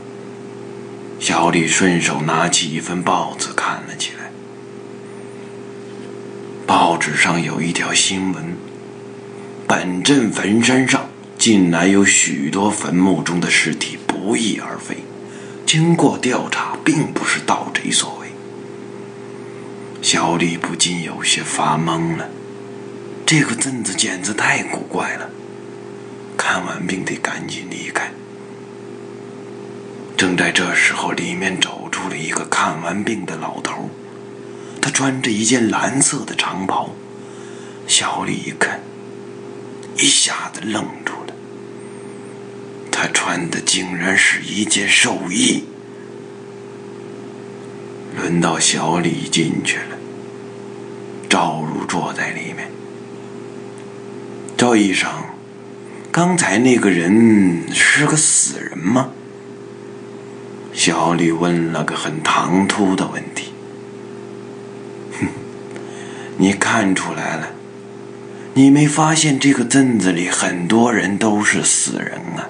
[1.18, 4.30] 小李顺手拿起一份报纸看了起来，
[6.66, 8.44] 报纸上有一条新闻：
[9.66, 11.08] 本镇坟山上。
[11.46, 14.96] 近来有许多坟墓中的尸体不翼而飞，
[15.64, 18.26] 经过调查，并不是盗贼所为。
[20.02, 22.28] 小李不禁有些发懵了，
[23.24, 25.30] 这个镇子简直太古怪了。
[26.36, 28.10] 看完病得赶紧离开。
[30.16, 33.88] 正在这时候，里面走出了一个看完病的老头，
[34.82, 36.90] 他穿着一件蓝色的长袍。
[37.86, 38.80] 小李一看，
[39.96, 41.12] 一下子愣住。
[43.26, 45.64] 穿的竟然是一件寿衣。
[48.16, 49.98] 轮到小李进去了，
[51.28, 52.70] 赵如坐在里面。
[54.56, 55.10] 赵医生，
[56.12, 59.10] 刚才那个人是个死人吗？
[60.72, 63.50] 小李问了个很唐突的问题。
[65.18, 65.26] 哼，
[66.38, 67.48] 你看出来了？
[68.54, 72.48] 你没发现这个镇子里很多人都是死人啊？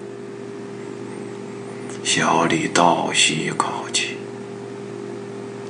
[2.07, 4.17] 小李倒吸一口气：“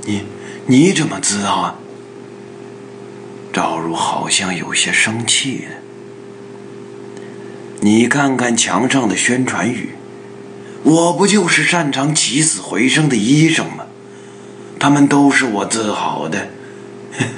[0.05, 0.23] 你
[0.67, 1.79] 你怎么知道啊？”
[3.55, 5.77] 赵如好像有些生气了。
[7.81, 9.95] 你看看墙上的宣传语，
[10.83, 13.87] 我不就是擅长起死回生的医生吗？
[14.79, 16.51] 他们都是我治好的。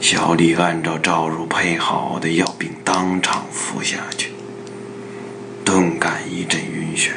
[0.00, 4.31] 小李按照赵如配好的药并当场服下去。
[5.72, 7.12] 顿感一阵晕眩。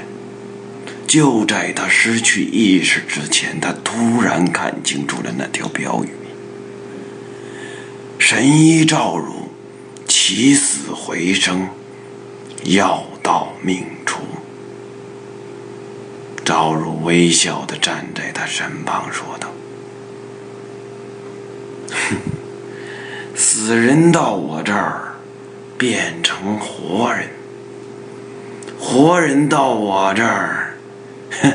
[1.06, 6.10] 就在他失去意识之前，他突然看清楚了那条标语
[8.18, 9.50] ：“神医赵汝，
[10.08, 11.68] 起死回生，
[12.64, 14.22] 药到命除。”
[16.46, 19.50] 赵汝微笑的站在他身旁，说道
[21.92, 22.16] ：“哼，
[23.36, 25.16] 死人到我这儿，
[25.78, 27.28] 变成活人。”
[28.88, 30.76] 活人到我这儿，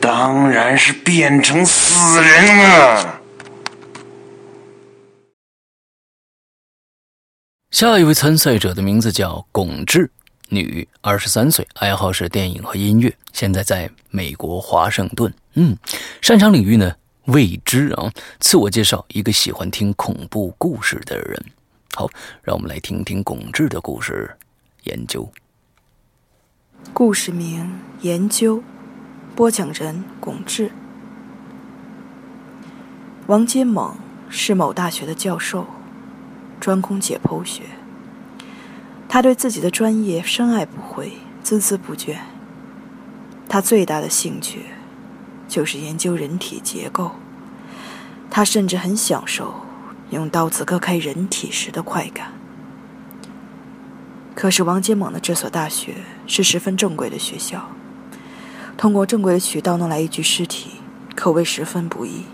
[0.00, 3.20] 当然是变成死人了。
[7.70, 10.10] 下一位参赛者的名字叫龚志，
[10.48, 15.30] 女，二十三岁，爱好是电影和音乐，现在在美国华盛顿。
[15.52, 15.76] 嗯，
[16.22, 16.96] 擅长领域呢
[17.26, 18.10] 未知啊。
[18.40, 21.44] 自我介绍：一个喜欢听恐怖故事的人。
[21.96, 22.10] 好，
[22.42, 24.36] 让我们来听听巩志的故事。
[24.82, 25.30] 研究
[26.92, 27.72] 故事名：
[28.02, 28.62] 研究，
[29.34, 30.70] 播讲人：巩志。
[33.28, 33.96] 王金猛
[34.28, 35.66] 是某大学的教授，
[36.60, 37.62] 专攻解剖学。
[39.08, 42.18] 他对自己的专业深爱不悔，孜孜不倦。
[43.48, 44.66] 他最大的兴趣
[45.48, 47.12] 就是研究人体结构。
[48.30, 49.65] 他甚至很享受。
[50.10, 52.32] 用刀子割开人体时的快感。
[54.34, 55.94] 可是王杰猛的这所大学
[56.26, 57.70] 是十分正规的学校，
[58.76, 60.72] 通过正规的渠道弄来一具尸体，
[61.14, 62.24] 可谓十分不易。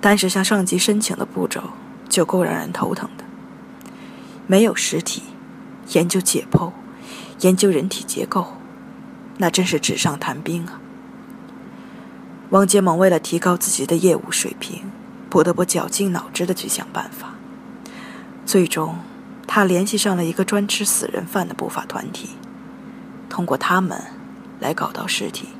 [0.00, 1.62] 单是向上级申请的步骤
[2.08, 3.24] 就够让人头疼的。
[4.46, 5.22] 没有尸体，
[5.88, 6.72] 研究解剖，
[7.40, 8.54] 研究人体结构，
[9.38, 10.80] 那真是纸上谈兵啊！
[12.50, 14.84] 王杰猛为了提高自己的业务水平。
[15.30, 17.34] 不得不绞尽脑汁的去想办法。
[18.44, 18.98] 最终，
[19.46, 22.30] 他联系上了一个专吃死人饭的不法团体，
[23.28, 24.02] 通过他们
[24.58, 25.50] 来搞到尸体。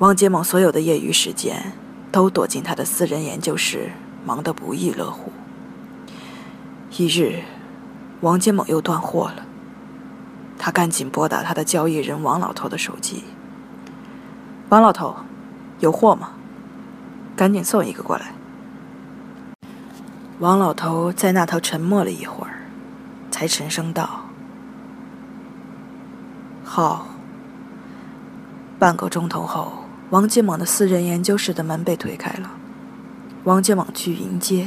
[0.00, 1.72] 王杰猛所有的业余时间
[2.10, 3.92] 都躲进他的私人研究室，
[4.24, 5.32] 忙得不亦乐乎。
[6.96, 7.42] 一日，
[8.20, 9.46] 王杰猛又断货了，
[10.58, 13.22] 他赶紧拨打他的交易人王老头的手机。
[14.68, 15.14] 王老头，
[15.80, 16.30] 有货吗？
[17.38, 18.32] 赶紧送一个过来。
[20.40, 22.66] 王老头在那头沉默了一会儿，
[23.30, 24.22] 才沉声道
[26.66, 27.06] ：“好。”
[28.76, 32.50] 半个钟头后，王建猛的私人研究室的门被推开了。
[33.44, 34.66] 王建猛去迎接，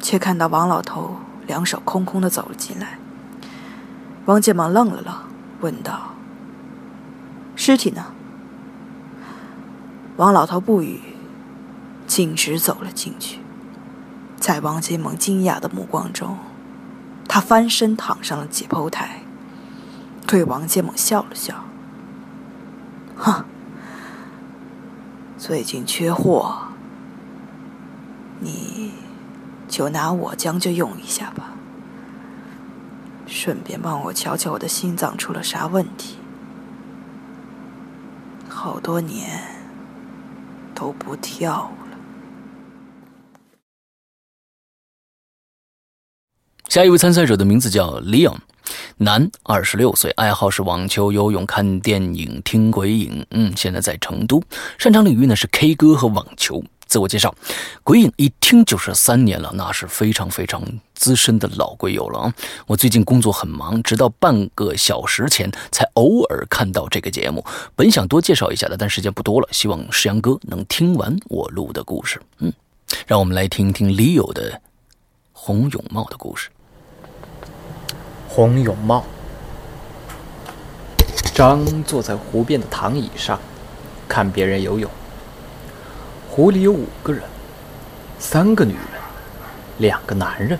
[0.00, 1.16] 却看到王老头
[1.46, 2.98] 两手空空的走了进来。
[4.24, 5.14] 王建猛愣了愣，
[5.60, 6.10] 问道
[7.54, 8.06] ：“尸体呢？”
[10.18, 11.00] 王老头不语，
[12.08, 13.38] 径直走了进去。
[14.40, 16.38] 在王杰猛惊讶的目光中，
[17.28, 19.22] 他翻身躺上了解剖台，
[20.26, 21.64] 对王杰猛笑了笑
[23.14, 23.44] ：“哼，
[25.36, 26.68] 最近缺货，
[28.40, 28.92] 你
[29.68, 31.50] 就拿我将就用一下吧，
[33.26, 36.16] 顺便帮我瞧瞧我的心脏出了啥问题。
[38.48, 39.42] 好多年
[40.74, 41.70] 都不跳。”
[46.68, 48.36] 下一位参赛者的名字叫 Leon，
[48.98, 53.24] 男，二十六岁，爱好是网球、游泳、看电影、听鬼影。
[53.30, 54.42] 嗯，现在在成都，
[54.76, 56.62] 擅长领域呢是 K 歌和网球。
[56.86, 57.34] 自我介绍，
[57.82, 60.62] 鬼影一听就是三年了，那是非常非常
[60.94, 62.34] 资深的老鬼友了啊！
[62.66, 67.42] 我最近工作很忙，直到半个小时前才偶尔看到这个节目。
[67.74, 72.20] 本想多介绍一下的，但时间不多了，希望石阳哥能听完我录的故事。
[72.40, 72.52] 嗯，
[73.06, 74.60] 让我们来听听李友的
[75.32, 76.50] 洪永茂的故事。
[78.38, 79.04] 洪永茂，
[81.34, 83.36] 张坐在湖边的躺椅上，
[84.06, 84.88] 看别人游泳。
[86.30, 87.24] 湖里有五个人，
[88.20, 89.00] 三个女人，
[89.78, 90.56] 两个男人。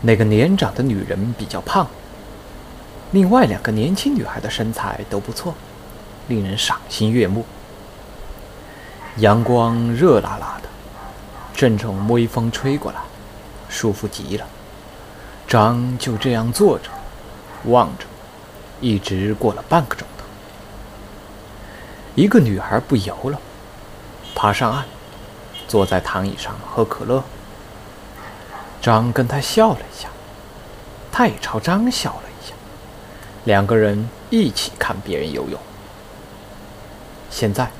[0.00, 1.86] 那个年长的女人比较胖，
[3.10, 5.54] 另外两个年轻女孩的身材都不错，
[6.28, 7.44] 令人赏心悦目。
[9.18, 10.70] 阳光热辣辣的，
[11.54, 13.00] 阵阵微风吹过来，
[13.68, 14.46] 舒服极了。
[15.46, 16.90] 张就这样坐着，
[17.64, 18.04] 望着，
[18.80, 20.24] 一直过了半个钟头。
[22.14, 23.38] 一个女孩不游了，
[24.34, 24.84] 爬上岸，
[25.68, 27.22] 坐在躺椅上喝可乐。
[28.80, 30.08] 张跟她笑了一下，
[31.12, 32.54] 她也朝张笑了一下，
[33.44, 35.60] 两个人一起看别人游泳。
[37.30, 37.70] 现在，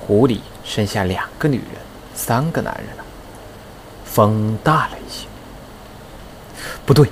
[0.00, 1.80] 湖里剩下两个女人，
[2.14, 3.04] 三个男人了。
[4.04, 5.26] 风大了一些。
[6.84, 7.08] 不对，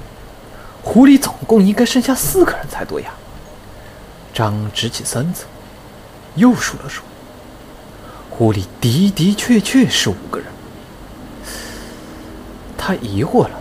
[0.83, 3.13] 湖里总共应该剩下四个人才对呀。
[4.33, 5.45] 张直起身子，
[6.37, 7.03] 又数了数，
[8.31, 10.47] 湖里的的确确是五个人。
[12.79, 13.61] 他疑惑了，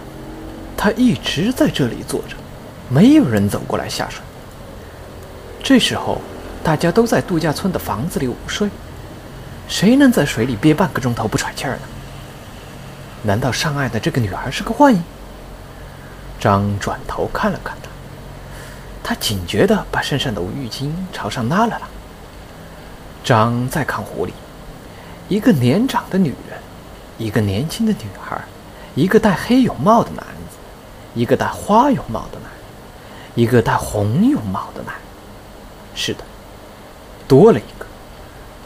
[0.78, 2.36] 他一直在这里坐着，
[2.88, 4.22] 没有人走过来下水。
[5.62, 6.22] 这时候，
[6.64, 8.70] 大家都在度假村的房子里午睡，
[9.68, 11.82] 谁能在水里憋半个钟头不喘气儿呢？
[13.24, 15.04] 难道上岸的这个女孩是个幻影？
[16.40, 17.90] 张转头看了看他，
[19.04, 21.88] 他警觉地把身上的浴巾朝上拉了拉。
[23.24, 24.34] 张再看湖里，
[25.28, 26.58] 一个年长的女人，
[27.18, 28.42] 一个年轻的女孩，
[28.96, 30.58] 一个戴黑泳帽的男子，
[31.14, 32.62] 一个戴花泳帽的男人，
[33.36, 35.04] 一个戴红泳帽的男人。
[35.94, 36.24] 是的，
[37.28, 37.86] 多了一个，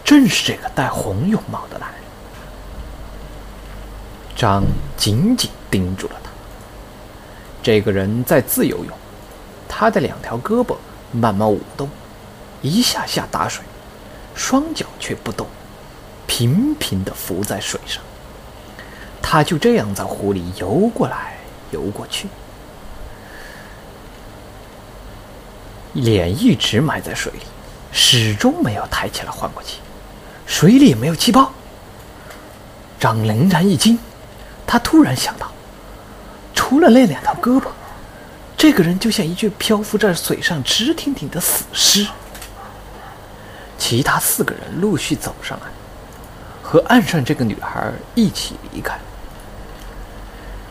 [0.03, 1.99] 正是这个戴红泳帽的男人。
[4.36, 4.63] 张
[4.95, 6.15] 紧紧盯住了。
[7.64, 8.93] 这个人在自由泳，
[9.70, 10.76] 他的两条胳膊
[11.14, 11.89] 慢慢舞动，
[12.61, 13.64] 一下下打水，
[14.36, 15.47] 双脚却不动，
[16.28, 18.03] 平平地浮在水上。
[19.22, 21.38] 他就这样在湖里游过来
[21.72, 22.28] 游过去，
[25.93, 27.39] 脸一直埋在水里，
[27.93, 29.80] 始终没有抬起来换过气，
[30.45, 31.53] 水里也没有气泡。
[32.99, 33.97] 张凌然一惊，
[34.68, 35.53] 他突然想到。
[36.74, 37.67] 除了那两条胳膊，
[38.57, 42.07] 这个人就像一具漂浮在水上直挺挺的死尸。
[43.78, 45.67] 其他四个人陆续走上来，
[46.63, 48.97] 和岸上这个女孩一起离开。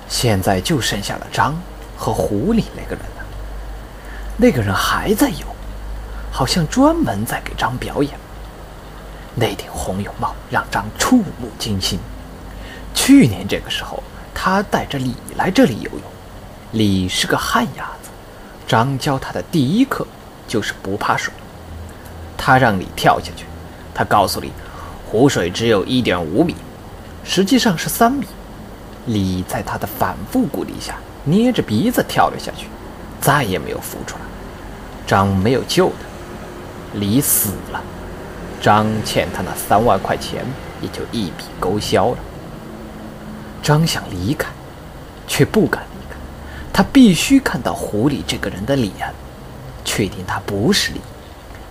[0.09, 1.55] 现在就剩下了张
[1.97, 3.25] 和湖里那个人了。
[4.37, 5.47] 那个人还在游，
[6.33, 8.13] 好像专门在给张表演。
[9.37, 12.01] 那顶红泳帽让张触目惊心。
[12.93, 14.03] 去年这个时候。
[14.35, 16.01] 他带着李来这里游泳，
[16.73, 18.11] 李是个旱鸭子。
[18.67, 20.07] 张教他的第一课
[20.49, 21.33] 就是不怕水。
[22.37, 23.45] 他让李跳下去，
[23.95, 24.51] 他告诉李，
[25.11, 26.57] 湖水只有一点五米，
[27.23, 28.27] 实际上是三米。
[29.07, 32.67] 李在他的反复鼓励下，捏着鼻子跳了下去，
[33.21, 34.23] 再也没有浮出来。
[35.07, 37.83] 张没有救他，李死了。
[38.61, 40.45] 张欠他那三万块钱
[40.81, 42.19] 也就一笔勾销了。
[43.63, 44.49] 张想离开，
[45.27, 46.17] 却不敢离开。
[46.73, 48.93] 他必须看到狐狸这个人的脸，
[49.85, 50.97] 确定他不是狸。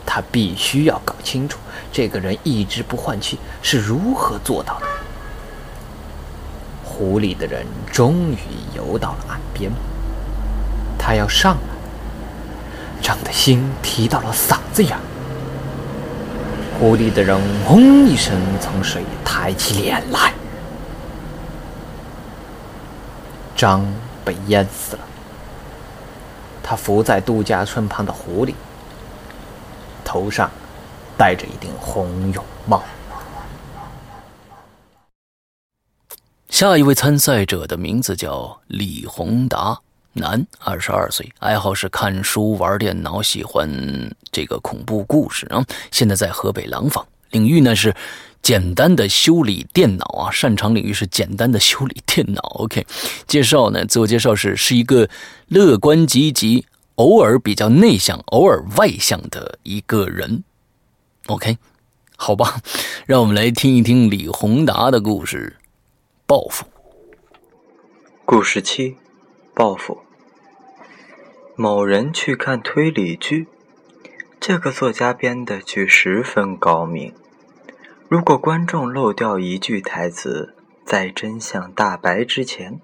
[0.05, 1.57] 他必须要搞清楚
[1.91, 4.85] 这个人一直不换气是如何做到的。
[6.83, 8.37] 湖里的人终于
[8.75, 9.71] 游到了岸边，
[10.97, 14.97] 他要上来，张的心提到了嗓子眼。
[16.77, 17.39] 湖里的人
[17.69, 20.33] “嗡”一声从水里抬起脸来，
[23.61, 23.85] 张
[24.25, 25.03] 被淹死了。
[26.63, 28.55] 他伏在度假村旁的湖里。
[30.03, 30.49] 头上
[31.15, 32.83] 戴着一顶红泳帽。
[36.49, 39.79] 下一位参赛者的名字叫李宏达，
[40.13, 43.69] 男，二十二岁，爱好是看书、玩电脑，喜欢
[44.31, 45.63] 这个恐怖故事啊。
[45.91, 47.95] 现在在河北廊坊，领域呢是
[48.41, 52.41] 简单的修理电脑啊，擅长领域是简单的修理电脑。
[52.59, 52.85] OK，
[53.27, 55.09] 介绍呢，自我介绍是是一个
[55.47, 56.65] 乐观积极。
[56.95, 60.43] 偶尔比较内向，偶尔外向的一个人
[61.27, 61.57] ，OK，
[62.15, 62.61] 好吧，
[63.07, 65.55] 让我们来听一听李宏达的故事。
[66.27, 66.65] 报复。
[68.23, 68.97] 故事七：
[69.55, 70.01] 报复。
[71.55, 73.47] 某人去看推理剧，
[74.39, 77.13] 这个作家编的剧十分高明。
[78.11, 80.53] 如果观众漏掉一句台词，
[80.83, 82.81] 在真相大白之前，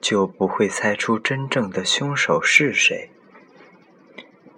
[0.00, 3.12] 就不会猜出真正的凶手是谁。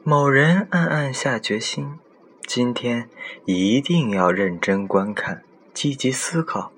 [0.02, 1.98] 某人暗暗下决心，
[2.46, 3.10] 今天
[3.44, 5.42] 一定要认真观看，
[5.74, 6.72] 积极思考，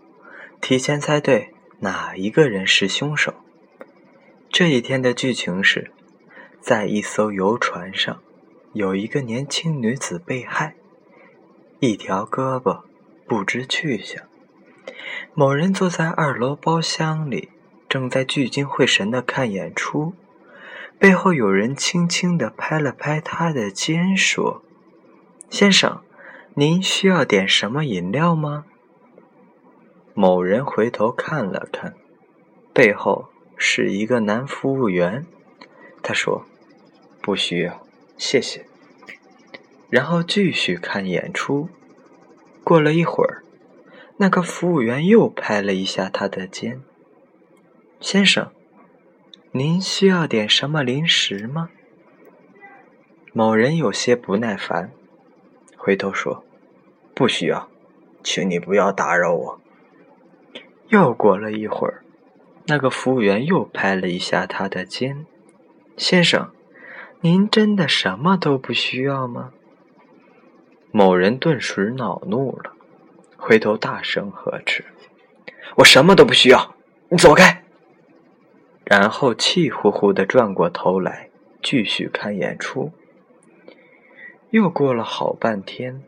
[0.61, 3.35] 提前猜对哪一个人是凶手。
[4.51, 5.93] 这一天的剧情是，
[6.61, 8.21] 在一艘游船上，
[8.73, 10.75] 有一个年轻女子被害，
[11.79, 12.81] 一条胳膊
[13.33, 14.25] 不知去向。
[15.33, 17.49] 某人坐在二楼包厢里，
[17.89, 20.13] 正在聚精会神地看演出。
[20.99, 24.63] 背后有人轻轻地拍了拍他的肩，说
[25.49, 26.03] ：“先生，
[26.57, 28.67] 您需要点什么饮料吗？”
[30.13, 31.95] 某人回头看了看，
[32.75, 35.25] 背后是一个男服务员。
[36.03, 36.45] 他说
[37.23, 37.83] ：“不需要，
[38.19, 38.67] 谢谢。”
[39.89, 41.71] 然后继续看演出。
[42.65, 43.43] 过了一会儿，
[44.17, 46.83] 那个服务员又拍了一下他的肩
[48.01, 48.51] ：“先生。”
[49.55, 51.69] 您需要点什么零食吗？
[53.35, 54.91] 某人有些不耐烦，
[55.77, 56.43] 回头说
[57.15, 57.69] ：“不需要，
[58.25, 59.61] 请你不要打扰我。”
[60.89, 62.03] 又过了一会儿，
[62.67, 65.27] 那个服务员又拍了一下他的肩
[65.99, 66.51] ：“先生，
[67.21, 69.53] 您真的什么都不需要吗？”
[70.95, 72.75] 某人顿时恼怒了，
[73.39, 74.85] 回头大声呵斥
[75.77, 76.75] ：“我什么都不需要，
[77.09, 77.65] 你走开！”
[78.85, 81.31] 然后气呼呼的转过头来，
[81.63, 82.93] 继续看演出。
[84.51, 86.03] 又过了好半天，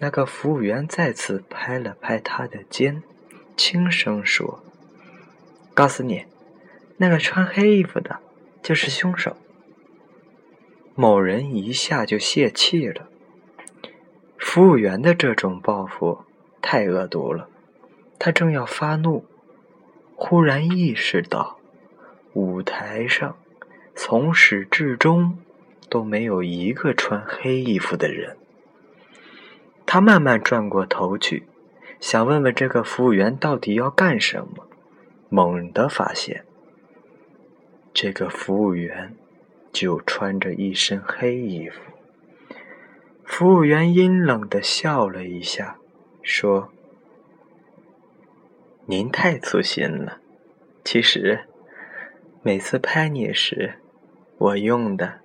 [0.00, 3.04] 那个服务员再次拍了拍他的肩，
[3.56, 4.64] 轻声说
[5.74, 6.24] ：“告诉你，
[6.96, 8.18] 那个穿黑衣服的，
[8.60, 9.36] 就是凶手。”
[10.96, 13.08] 某人一下就泄气了。
[14.44, 16.22] 服务员的这种报复
[16.60, 17.48] 太恶毒了，
[18.18, 19.24] 他正要发怒，
[20.14, 21.58] 忽然意识到。
[22.34, 23.36] 舞台上，
[23.96, 25.38] 从始至终
[25.88, 28.36] 都没有一个穿黑衣服的人。
[29.86, 31.48] 他慢慢转过头去，
[31.98, 34.68] 想问问这个服务员到底要干什么。
[35.30, 36.44] 猛地发现，
[37.94, 39.16] 这个服务员
[39.72, 41.80] 就穿着一身黑衣服。
[43.24, 45.78] 服务员阴冷的笑了一下，
[46.22, 46.68] 说
[48.86, 50.18] ：“您太粗心了，
[50.84, 51.46] 其实……”
[52.46, 53.76] 每次拍你时，
[54.36, 55.20] 我用的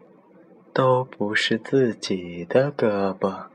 [0.72, 3.48] 都不是自己的胳膊。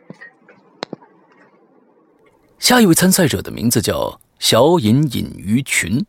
[2.58, 6.04] 下一位参赛者的名字叫小隐隐于群，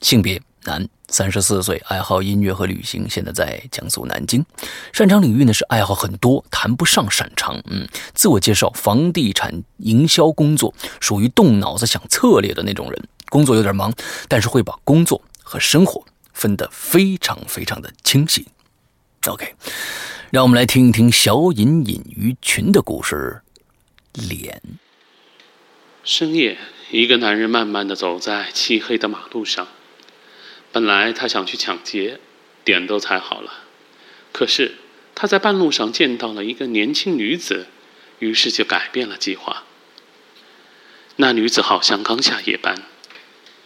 [0.00, 4.44] 性别男，三十四岁，爱好音乐和旅行，现在在江苏南京，
[4.92, 7.60] 擅长领域呢是爱好很多，谈不上擅长。
[7.66, 13.92] 嗯，自我介绍：房地产营销工作，属于动脑子想策略的那种人，工作有点忙，
[14.28, 16.04] 但是会把工作和生活。
[16.32, 18.46] 分得非常非常的清晰。
[19.26, 19.54] OK，
[20.30, 23.42] 让我们来听一听小隐隐于群的故事。
[24.14, 24.62] 脸。
[26.02, 26.56] 深夜，
[26.90, 29.68] 一个男人慢慢的走在漆黑的马路上。
[30.72, 32.20] 本来他想去抢劫，
[32.64, 33.64] 点都踩好了。
[34.32, 34.76] 可是
[35.14, 37.66] 他在半路上见到了一个年轻女子，
[38.20, 39.64] 于是就改变了计划。
[41.16, 42.82] 那女子好像刚下夜班。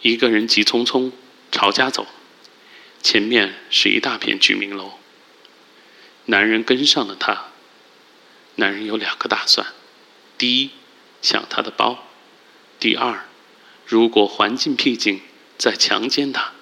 [0.01, 1.11] 一个人急匆匆
[1.51, 2.07] 朝家走，
[3.01, 4.99] 前面是一大片居民楼。
[6.25, 7.45] 男人跟上了他。
[8.55, 9.67] 男人有两个打算：
[10.37, 10.71] 第一，
[11.21, 12.05] 抢他的包；
[12.79, 13.25] 第二，
[13.85, 15.21] 如果环境僻静，
[15.57, 16.54] 再强奸他。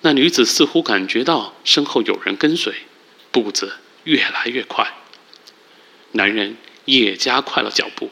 [0.00, 2.72] 那女子似乎感觉到身后有人跟随，
[3.32, 4.94] 步子越来越快。
[6.12, 8.10] 男人也加快了脚步。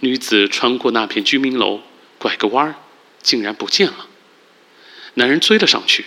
[0.00, 1.80] 女子穿过那片居民楼，
[2.18, 2.74] 拐个弯儿，
[3.22, 4.06] 竟然不见了。
[5.14, 6.04] 男人追了上去，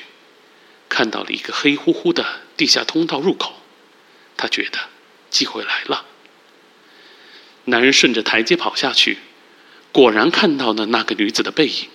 [0.88, 3.56] 看到了一个黑乎乎的地下通道入口，
[4.38, 4.80] 他觉得
[5.30, 6.06] 机会来了。
[7.66, 9.18] 男人顺着台阶跑下去，
[9.92, 11.90] 果然看到了那个女子的背影。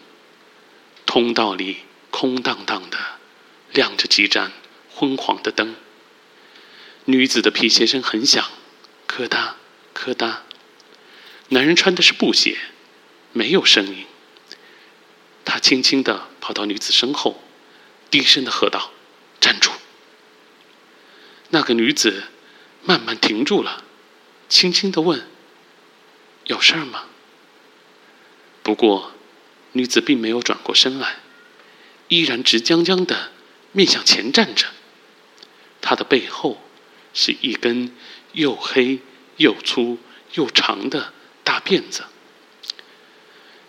[1.07, 1.79] 通道里
[2.19, 2.97] 空荡荡的，
[3.75, 4.51] 亮着几盏
[4.91, 5.77] 昏黄的灯。
[7.05, 8.43] 女子的皮鞋声很响，
[9.07, 9.57] 咯哒
[9.93, 10.43] 咯哒。
[11.51, 12.57] 男人穿的是布鞋，
[13.35, 14.07] 没有声音。
[15.45, 17.45] 他轻轻的跑到女子身后，
[18.11, 18.93] 低声的喝道
[19.39, 19.71] ：“站住！”
[21.53, 22.25] 那个女子
[22.83, 23.85] 慢慢停住了，
[24.49, 25.29] 轻轻的问
[26.45, 27.05] ：“有事儿吗？”
[28.65, 29.13] 不过，
[29.73, 31.17] 女子并没有转过身来，
[32.09, 33.31] 依然直僵僵的
[33.73, 34.67] 面向前站着。
[35.81, 36.61] 他的背后
[37.15, 37.95] 是一根
[38.33, 39.01] 又黑
[39.37, 39.99] 又粗
[40.35, 41.13] 又长的。
[41.45, 42.03] 大辫子，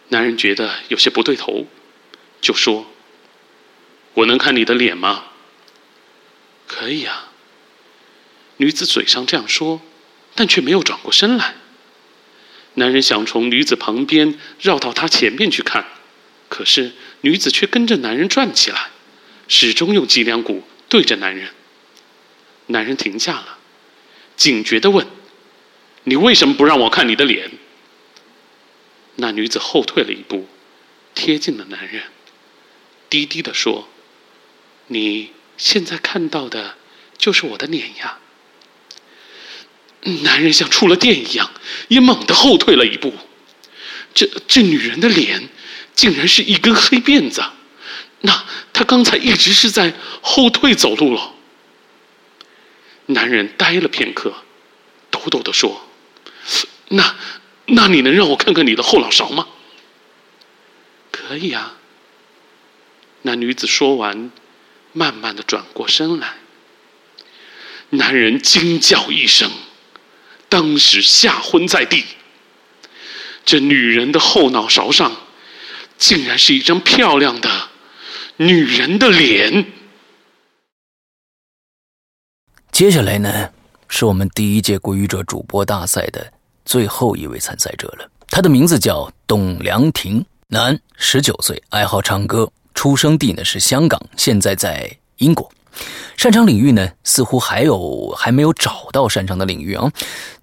[0.08, 1.68] 男人觉得有些不对头，
[2.42, 2.88] 就说
[4.16, 5.26] ：“我能看你的脸吗
[6.66, 7.32] ？”“可以啊。”
[8.58, 9.80] 女子嘴上这样说，
[10.34, 11.54] 但却没有转过身来。
[12.74, 15.86] 男人想从女子旁边绕到她前面去看，
[16.50, 18.90] 可是女子却跟着男人转起来，
[19.48, 21.50] 始终用脊梁骨对着男人。
[22.68, 23.58] 男人停下了，
[24.36, 25.08] 警觉的问
[26.04, 27.52] ：“你为什么不让我看你的脸？”
[29.16, 30.12] 那女子后退了。
[30.12, 30.48] 一步，
[31.16, 31.66] 贴近了。
[31.70, 32.04] 男人，
[33.10, 33.88] 低低的说
[34.88, 36.76] ：“你现在看到的，
[37.18, 38.20] 就是我的脸呀。”
[40.24, 40.96] 男人像触了。
[40.96, 41.52] 电一样，
[41.88, 42.86] 也猛地后退了。
[42.86, 43.14] 一步。
[44.14, 45.50] 这这女人的脸，
[45.98, 47.44] 竟然是一根黑辫子。
[48.22, 51.34] 那他刚才一直是在后退走路了。
[53.08, 54.34] 男人呆了片刻，
[55.12, 55.86] 抖抖的说
[56.88, 57.16] ：“那……”
[57.70, 59.46] 那你能让我看看你的后脑勺吗？
[61.12, 61.76] 可以啊。
[63.24, 64.32] 那女子说完，
[64.94, 66.36] 慢慢的转过身来。
[67.90, 69.52] 男人惊叫一声，
[70.48, 72.06] 当时吓昏在地。
[73.44, 75.27] 这女人的后脑勺上，
[75.98, 77.50] 竟然是一张漂亮的
[78.38, 79.66] 女人的脸。
[82.72, 83.52] 接下来呢，
[83.88, 86.34] 是我们第一届国语者主播大赛的。
[86.64, 95.50] 最后一位参赛者了，他的名字叫董良亭，男，十九岁，爱好唱歌，出生地呢是香港，现在在英国，
[96.16, 99.92] 擅长领域呢似乎还有还没有找到擅长的领域啊。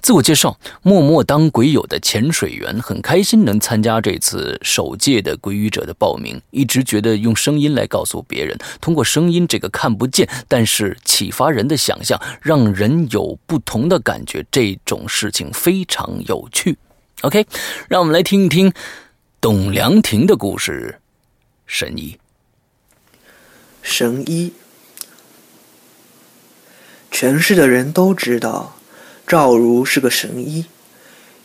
[0.00, 16.76] 自我介绍：默默当鬼友的潜水员，很开心能参加这次首届的鬼语者的报名，一直觉得用声音来告诉别人，通过声音这个看不见但是启发人的想象，让人有不同的感觉，这种事情非常有趣。
[17.22, 17.46] OK，
[17.88, 18.72] 让我们来听一听
[19.40, 21.00] 董良亭的故事，
[21.66, 22.18] 神医。
[23.82, 24.52] 神医，
[27.16, 28.74] 全市的人都知道
[29.24, 30.66] 赵如是个神医，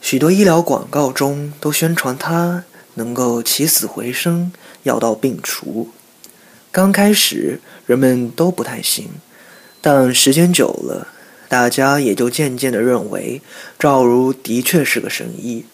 [0.01, 2.63] 许多医疗广告中都宣传他
[2.95, 4.51] 能够起死回生、
[4.81, 5.91] 药到病除。
[6.71, 9.09] 刚开始人们都不太信，
[9.79, 11.09] 但时间久了，
[11.47, 13.39] 大家也就渐渐的认为
[13.77, 15.65] 赵如的确是个神医。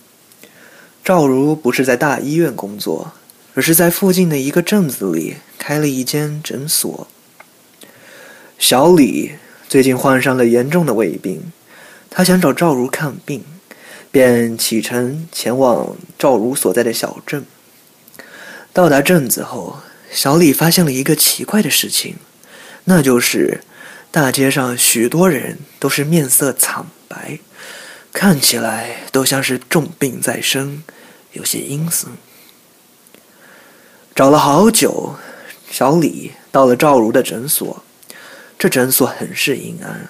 [1.05, 3.13] 赵如不是在大医院工作。
[3.53, 7.07] 而是在附近的一个镇子里开了一间诊所。
[8.59, 9.35] 小李
[9.67, 11.51] 最近患上了严重的胃病，
[12.09, 13.43] 他想找赵如看病，
[14.11, 17.45] 便启程前往赵如所在的小镇。
[18.71, 19.79] 到达镇子后，
[20.11, 22.15] 小李发现了一个奇怪的事情，
[22.85, 23.61] 那就是
[24.11, 27.39] 大街上许多人都是面色惨白，
[28.13, 30.83] 看起来都像是重病在身，
[31.33, 32.11] 有些阴森。
[34.13, 35.15] 找了好久，
[35.69, 37.83] 小李到了赵如的诊所。
[38.57, 40.09] 这诊所很是阴暗，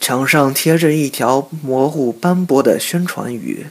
[0.00, 3.66] 墙上贴着一条模糊斑驳的宣传语：“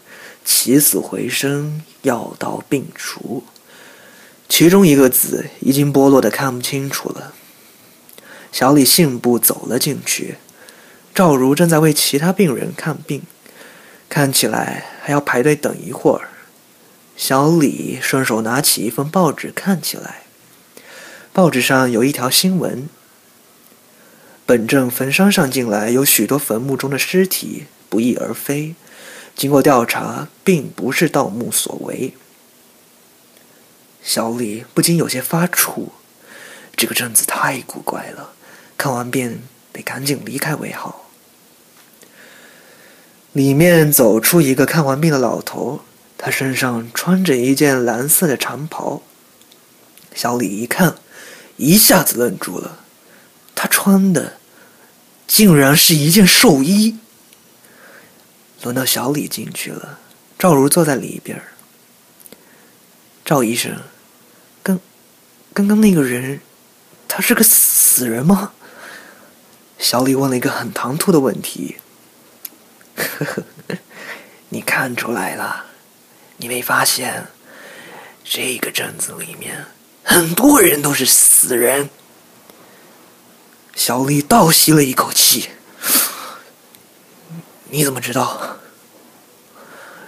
[0.45, 3.43] 起死回生，药到病除。”
[4.47, 7.33] 其中一个字已经剥落的看不清楚了。
[8.51, 10.35] 小李信步走了进去，
[11.13, 13.23] 赵如正在为其他病人看病，
[14.07, 16.29] 看起来还要排队等一会儿。
[17.17, 20.23] 小李顺手拿起一份报纸看起来，
[21.33, 22.87] 报纸上有一条新闻：
[24.47, 28.75] 本镇坟山上近来有许多坟墓中的尸体不翼而飞，
[29.35, 32.13] 经过调查，并不是盗墓所为。
[34.03, 35.87] 小李不禁有些发怵，
[36.75, 38.33] 这个镇子太古怪了，
[38.77, 39.39] 看完便
[39.73, 41.09] 得赶紧离开为好。
[43.33, 45.81] 里面走出一个看完病的老头，
[46.19, 49.01] 他身上穿着一件蓝色的长袍。
[50.13, 50.97] 小李一看，
[51.57, 52.84] 一下子愣住了，
[53.85, 54.37] 穿的
[55.27, 56.97] 竟然是一件寿衣。
[58.63, 59.99] 轮到小李进去了，
[60.39, 61.39] 赵如坐在里边
[63.23, 63.79] 赵医生。
[64.63, 64.79] 刚
[65.53, 66.41] 刚刚那个人，
[67.07, 68.53] 他是个死人吗？
[69.77, 71.75] 小李问了一个很唐突的问题。
[72.95, 73.43] 呵呵，
[74.49, 75.63] 你看出来了？
[76.37, 77.27] 你没发现
[78.23, 79.63] 这个镇子里面
[80.03, 81.87] 很多人都是死人？
[83.75, 85.49] 小李倒吸了一口气。
[87.69, 88.57] 你怎么知道？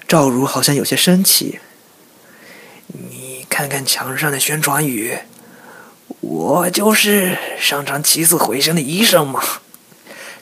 [0.07, 1.60] 赵如好像有些生气。
[2.88, 5.19] 你看看墙上的宣传语。
[6.22, 9.44] 我就是上场起死回生的医生嘛，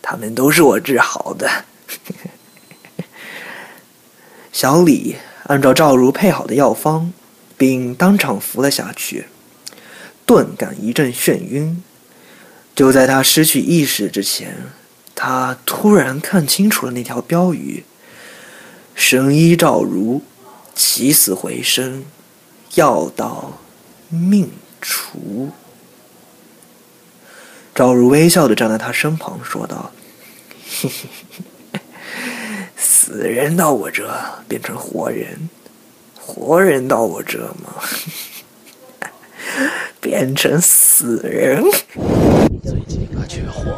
[0.01, 1.65] 他们都是我治好的。
[4.51, 7.11] 小李按照赵如配好的药方，
[7.57, 9.27] 并当场服了下去，
[10.25, 11.83] 顿感一阵眩晕。
[12.75, 14.57] 就在他失去意识之前，
[15.15, 17.85] 他突然看清楚了那条标语
[18.93, 20.21] ：“神医赵如，
[20.75, 22.03] 起死回生，
[22.73, 23.59] 药到
[24.09, 25.51] 命除。”
[27.73, 29.91] 赵如微笑的站在他身旁，说道
[32.75, 34.13] ：“死人到我这
[34.49, 35.49] 变成活人，
[36.19, 37.81] 活人到我这嘛，
[40.01, 41.63] 变成死人。”
[42.63, 43.71] 最近可缺货。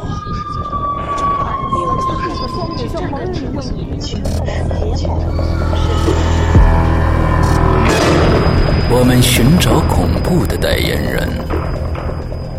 [8.90, 11.28] 我们寻找恐怖的代言人。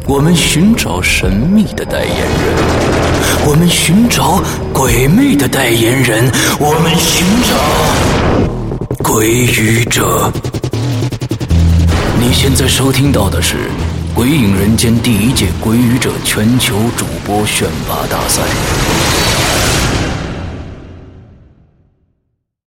[0.08, 2.28] 我们寻找神秘的代言人，
[3.46, 4.42] 我们寻找
[4.74, 6.24] 鬼魅的代言人，
[6.60, 7.54] 我们寻找
[9.04, 10.32] 鬼语者。
[12.30, 13.56] 你现在收听到的是
[14.14, 19.39] 《鬼影人间》第一届鬼语者全球主播选拔大赛。